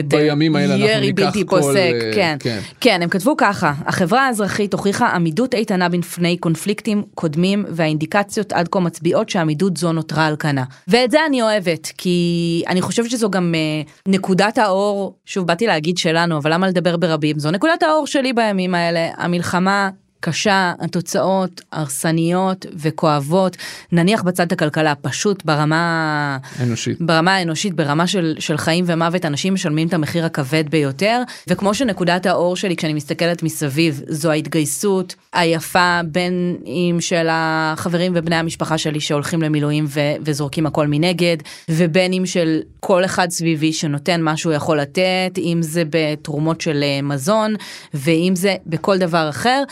בימים 0.08 0.56
האלה 0.56 0.74
ירי 0.74 1.12
בלתי 1.12 1.44
פוסק, 1.44 1.76
אה, 1.76 2.10
כן. 2.14 2.36
כן. 2.40 2.58
כן, 2.80 3.02
הם 3.02 3.08
כתבו 3.08 3.36
ככה, 3.36 3.72
החברה 3.86 4.26
האזרחית 4.26 4.72
הוכיחה 4.72 5.08
עמידות 5.08 5.54
איתנה 5.54 5.88
בפני 5.88 6.36
קונפליקטים 6.36 7.02
קודמים, 7.14 7.64
והאינדיקציות 7.68 8.52
עד 8.52 8.68
כה 8.68 8.80
מצביעות 8.80 9.28
שעמידות 9.28 9.76
זו 9.76 9.92
נותרה 9.92 10.26
על 10.26 10.36
כנה. 10.36 10.64
ואת 10.88 11.10
זה 11.10 11.18
אני 11.28 11.42
אוהבת, 11.42 11.92
כי 11.98 12.62
אני 12.68 12.82
חושבת 12.82 13.10
שזו 13.10 13.30
גם 13.30 13.54
אה, 13.54 13.82
נקודת 14.08 14.58
האור, 14.58 15.16
שוב, 15.26 15.46
באתי 15.46 15.66
להגיד 15.66 15.98
שלנו, 15.98 16.38
אבל 16.38 16.52
למה 16.52 16.68
לדבר 16.68 16.96
ברבים? 16.96 17.38
זו 17.38 17.50
נקודת 17.50 17.82
האור 17.82 18.06
שלי 18.06 18.32
בימים 18.32 18.74
האלה, 18.74 19.08
המלחמה. 19.16 19.90
קשה, 20.22 20.72
התוצאות 20.80 21.60
הרסניות 21.72 22.66
וכואבות, 22.74 23.56
נניח 23.92 24.22
בצד 24.22 24.52
הכלכלה, 24.52 24.94
פשוט 24.94 25.44
ברמה 25.44 26.38
אנושית. 26.62 27.00
ברמה 27.00 27.34
האנושית, 27.34 27.74
ברמה 27.74 28.06
של, 28.06 28.34
של 28.38 28.56
חיים 28.56 28.84
ומוות, 28.88 29.24
אנשים 29.24 29.54
משלמים 29.54 29.88
את 29.88 29.94
המחיר 29.94 30.24
הכבד 30.24 30.64
ביותר, 30.70 31.22
וכמו 31.48 31.74
שנקודת 31.74 32.26
האור 32.26 32.56
שלי 32.56 32.76
כשאני 32.76 32.92
מסתכלת 32.92 33.42
מסביב, 33.42 34.02
זו 34.08 34.30
ההתגייסות 34.30 35.14
היפה 35.32 36.00
בין 36.04 36.56
אם 36.66 36.96
של 37.00 37.26
החברים 37.30 38.12
ובני 38.14 38.36
המשפחה 38.36 38.78
שלי 38.78 39.00
שהולכים 39.00 39.42
למילואים 39.42 39.84
ו, 39.88 40.00
וזורקים 40.20 40.66
הכל 40.66 40.86
מנגד, 40.86 41.36
ובין 41.68 42.12
אם 42.12 42.26
של 42.26 42.60
כל 42.80 43.04
אחד 43.04 43.30
סביבי 43.30 43.72
שנותן 43.72 44.22
מה 44.22 44.36
שהוא 44.36 44.52
יכול 44.52 44.80
לתת, 44.80 45.38
אם 45.38 45.58
זה 45.60 45.82
בתרומות 45.90 46.60
של 46.60 46.82
אה, 46.82 47.02
מזון, 47.02 47.54
ואם 47.94 48.32
זה 48.36 48.56
בכל 48.66 48.98
דבר 48.98 49.28
אחר. 49.28 49.62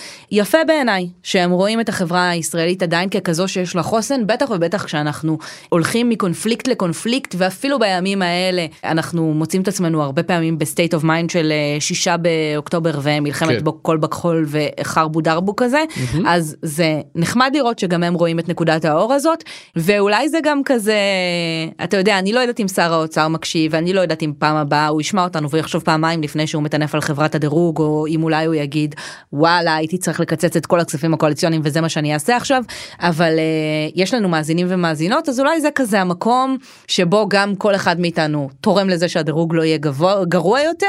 יפה 0.40 0.58
בעיניי 0.66 1.08
שהם 1.22 1.50
רואים 1.50 1.80
את 1.80 1.88
החברה 1.88 2.28
הישראלית 2.28 2.82
עדיין 2.82 3.08
ככזו 3.08 3.48
שיש 3.48 3.76
לה 3.76 3.82
חוסן, 3.82 4.26
בטח 4.26 4.50
ובטח 4.50 4.84
כשאנחנו 4.84 5.38
הולכים 5.68 6.08
מקונפליקט 6.08 6.68
לקונפליקט, 6.68 7.34
ואפילו 7.38 7.78
בימים 7.78 8.22
האלה 8.22 8.66
אנחנו 8.84 9.34
מוצאים 9.34 9.62
את 9.62 9.68
עצמנו 9.68 10.02
הרבה 10.02 10.22
פעמים 10.22 10.58
ב 10.58 10.64
state 10.64 10.94
of 10.94 11.04
mind 11.04 11.30
של 11.30 11.52
אה, 11.52 11.80
שישה 11.80 12.16
באוקטובר 12.16 12.98
ומלחמת 13.02 13.48
כן. 13.48 13.64
כן. 13.64 13.70
כל 13.82 13.96
בכחול 13.96 14.46
וחרבו 14.48 15.20
דרבו 15.20 15.56
כזה, 15.56 15.84
אז 16.26 16.56
זה 16.62 17.00
נחמד 17.14 17.50
לראות 17.54 17.78
שגם 17.78 18.02
הם 18.02 18.14
רואים 18.14 18.38
את 18.38 18.48
נקודת 18.48 18.84
האור 18.84 19.12
הזאת, 19.12 19.44
ואולי 19.76 20.28
זה 20.28 20.38
גם 20.42 20.60
כזה, 20.64 20.98
אתה 21.84 21.96
יודע, 21.96 22.18
אני 22.18 22.32
לא 22.32 22.40
יודעת 22.40 22.60
אם 22.60 22.68
שר 22.68 22.92
האוצר 22.92 23.28
מקשיב, 23.28 23.72
ואני 23.74 23.92
לא 23.92 24.00
יודעת 24.00 24.22
אם 24.22 24.32
פעם 24.38 24.56
הבאה 24.56 24.88
הוא 24.88 25.00
ישמע 25.00 25.24
אותנו 25.24 25.50
ויחשוב 25.50 25.82
פעמיים 25.82 26.22
לפני 26.22 26.46
שהוא 26.46 26.62
מטנף 26.62 26.94
על 26.94 27.00
חברת 27.00 27.34
הדירוג, 27.34 27.78
או 27.78 28.06
אם 28.06 28.22
אולי 28.22 28.44
הוא 28.44 28.54
יגיד, 28.54 28.94
וואלה, 29.32 29.74
הייתי 29.74 29.98
צריך 29.98 30.20
לקצץ 30.32 30.56
את 30.56 30.66
כל 30.66 30.80
הכספים 30.80 31.14
הקואליציוניים 31.14 31.60
וזה 31.64 31.80
מה 31.80 31.88
שאני 31.88 32.14
אעשה 32.14 32.36
עכשיו, 32.36 32.62
אבל 33.00 33.34
uh, 33.36 33.92
יש 33.94 34.14
לנו 34.14 34.28
מאזינים 34.28 34.66
ומאזינות, 34.70 35.28
אז 35.28 35.40
אולי 35.40 35.60
זה 35.60 35.68
כזה 35.74 36.00
המקום 36.00 36.56
שבו 36.88 37.26
גם 37.28 37.56
כל 37.56 37.74
אחד 37.74 38.00
מאיתנו 38.00 38.50
תורם 38.60 38.88
לזה 38.88 39.08
שהדירוג 39.08 39.54
לא 39.54 39.62
יהיה 39.62 39.78
גבוה, 39.78 40.24
גרוע 40.24 40.60
יותר, 40.60 40.86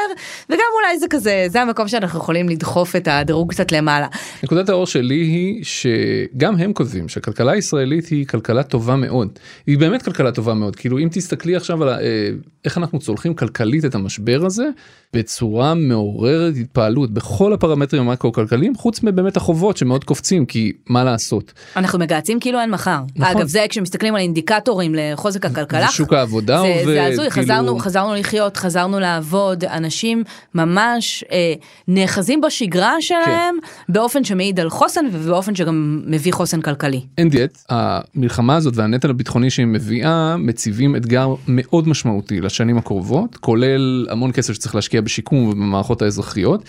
וגם 0.49 0.59
אולי 0.81 0.99
זה 0.99 1.05
כזה, 1.09 1.45
זה 1.49 1.61
המקום 1.61 1.87
שאנחנו 1.87 2.19
יכולים 2.19 2.49
לדחוף 2.49 2.95
את 2.95 3.07
הדירוג 3.11 3.51
קצת 3.51 3.71
למעלה. 3.71 4.07
נקודת 4.43 4.69
האור 4.69 4.85
שלי 4.85 5.15
היא 5.15 5.63
שגם 5.63 6.55
הם 6.55 6.73
כותבים 6.73 7.09
שהכלכלה 7.09 7.51
הישראלית 7.51 8.07
היא 8.07 8.25
כלכלה 8.27 8.63
טובה 8.63 8.95
מאוד. 8.95 9.29
היא 9.67 9.77
באמת 9.77 10.01
כלכלה 10.01 10.31
טובה 10.31 10.53
מאוד. 10.53 10.75
כאילו 10.75 10.99
אם 10.99 11.07
תסתכלי 11.11 11.55
עכשיו 11.55 11.83
על 11.83 11.89
ה- 11.89 11.99
אה, 11.99 12.29
איך 12.65 12.77
אנחנו 12.77 12.99
צולחים 12.99 13.33
כלכלית 13.33 13.85
את 13.85 13.95
המשבר 13.95 14.41
הזה 14.45 14.65
בצורה 15.13 15.73
מעוררת 15.73 16.53
התפעלות 16.55 17.11
בכל 17.13 17.53
הפרמטרים 17.53 18.09
המקרו-כלכליים 18.09 18.75
חוץ 18.75 19.03
מבאמת 19.03 19.30
החובות 19.37 19.77
שמאוד 19.77 20.03
קופצים 20.03 20.45
כי 20.45 20.71
מה 20.89 21.03
לעשות. 21.03 21.53
אנחנו 21.75 21.99
מגהצים 21.99 22.39
כאילו 22.39 22.59
אין 22.59 22.71
מחר. 22.71 22.99
נכון. 23.15 23.37
אגב, 23.37 23.47
זה 23.47 23.65
כשמסתכלים 23.69 24.15
על 24.15 24.21
אינדיקטורים 24.21 24.95
לחוזק 24.95 25.45
הכלכלה. 25.45 25.87
ושוק 25.89 26.13
העבודה 26.13 26.61
זה, 26.61 26.67
עובד, 26.67 26.85
זה 26.85 27.05
הזוי, 27.05 27.29
כאילו- 27.29 27.45
חזרנו, 27.45 27.79
חזרנו 27.79 28.15
לחיות, 28.15 28.57
חזרנו 28.57 28.99
לעבוד, 28.99 29.63
אנשים 29.63 30.23
ממש 30.55 31.23
אה, 31.31 31.53
נאחזים 31.87 32.41
בשגרה 32.41 32.93
שלהם 32.99 33.55
באופן 33.89 34.23
שמעיד 34.23 34.59
על 34.59 34.69
חוסן 34.69 35.05
ובאופן 35.11 35.55
שגם 35.55 36.01
מביא 36.05 36.33
חוסן 36.33 36.61
כלכלי. 36.61 37.01
אין 37.17 37.29
דיאט, 37.29 37.57
המלחמה 37.69 38.55
הזאת 38.55 38.77
והנטל 38.77 39.09
הביטחוני 39.09 39.49
שהיא 39.49 39.65
מביאה 39.65 40.37
מציבים 40.37 40.95
אתגר 40.95 41.27
מאוד 41.47 41.87
משמעותי 41.87 42.41
לשנים 42.41 42.77
הקרובות, 42.77 43.35
כולל 43.35 44.07
המון 44.09 44.31
כסף 44.31 44.53
שצריך 44.53 44.75
להשקיע 44.75 45.01
בשיקום 45.01 45.47
ובמערכות 45.47 46.01
האזרחיות, 46.01 46.63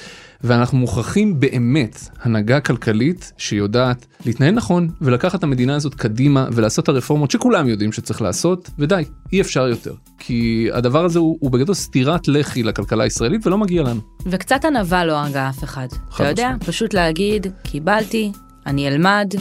ואנחנו 0.45 0.79
מוכרחים 0.79 1.41
באמת 1.41 2.09
הנהגה 2.23 2.61
כלכלית 2.61 3.33
שיודעת 3.37 4.07
להתנהל 4.27 4.55
נכון 4.55 4.89
ולקחת 5.01 5.39
את 5.39 5.45
המדינה 5.45 5.75
הזאת 5.75 5.95
קדימה 5.95 6.47
ולעשות 6.53 6.85
את 6.85 6.89
הרפורמות 6.89 7.31
שכולם 7.31 7.69
יודעים 7.69 7.93
שצריך 7.93 8.23
לעשות, 8.23 8.71
ודי, 8.79 9.05
אי 9.33 9.41
אפשר 9.41 9.69
יותר. 9.69 9.95
כי 10.19 10.69
הדבר 10.73 11.05
הזה 11.05 11.19
הוא, 11.19 11.39
הוא 11.41 11.51
בגדול 11.51 11.75
סטירת 11.75 12.29
לחי 12.29 12.63
לכלכלה 12.63 13.05
הישראלית 13.05 13.47
ולא 13.47 13.59
מגיע 13.59 13.83
לנו. 13.83 14.01
וקצת 14.27 14.65
ענווה 14.65 15.05
לא 15.05 15.19
הרגה 15.19 15.49
אף 15.49 15.65
אחד. 15.65 15.87
אתה 16.15 16.29
יודע. 16.29 16.55
פשוט 16.67 16.95
להגיד, 16.95 17.47
קיבלתי, 17.63 18.33
אני 18.67 18.89
אלמד, 18.89 19.35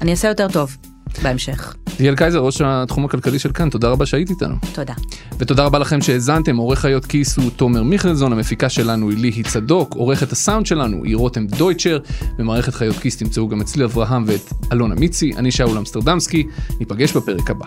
אני 0.00 0.10
אעשה 0.10 0.28
יותר 0.28 0.48
טוב 0.48 0.76
בהמשך. 1.22 1.74
ליאל 2.00 2.16
קייזר, 2.16 2.38
ראש 2.38 2.60
התחום 2.64 3.04
הכלכלי 3.04 3.38
של 3.38 3.52
כאן, 3.52 3.70
תודה 3.70 3.88
רבה 3.88 4.06
שהיית 4.06 4.30
איתנו. 4.30 4.54
תודה. 4.74 4.94
ותודה 5.38 5.64
רבה 5.64 5.78
לכם 5.78 6.02
שהאזנתם, 6.02 6.56
עורך 6.56 6.78
חיות 6.78 7.04
כיס 7.06 7.36
הוא 7.36 7.50
תומר 7.50 7.82
מיכלזון, 7.82 8.32
המפיקה 8.32 8.68
שלנו 8.68 9.10
היא 9.10 9.18
ליהי 9.18 9.42
צדוק, 9.42 9.94
עורכת 9.94 10.32
הסאונד 10.32 10.66
שלנו 10.66 11.04
היא 11.04 11.16
רותם 11.16 11.46
דויטשר, 11.46 11.98
במערכת 12.38 12.74
חיות 12.74 12.96
כיס 12.96 13.16
תמצאו 13.16 13.48
גם 13.48 13.60
אצלי 13.60 13.84
אברהם 13.84 14.24
ואת 14.26 14.52
אלונה 14.72 14.94
מיצי, 14.94 15.32
אני 15.36 15.50
שאול 15.50 15.78
אמסטרדמסקי, 15.78 16.46
ניפגש 16.80 17.12
בפרק 17.16 17.50
הבא. 17.50 17.66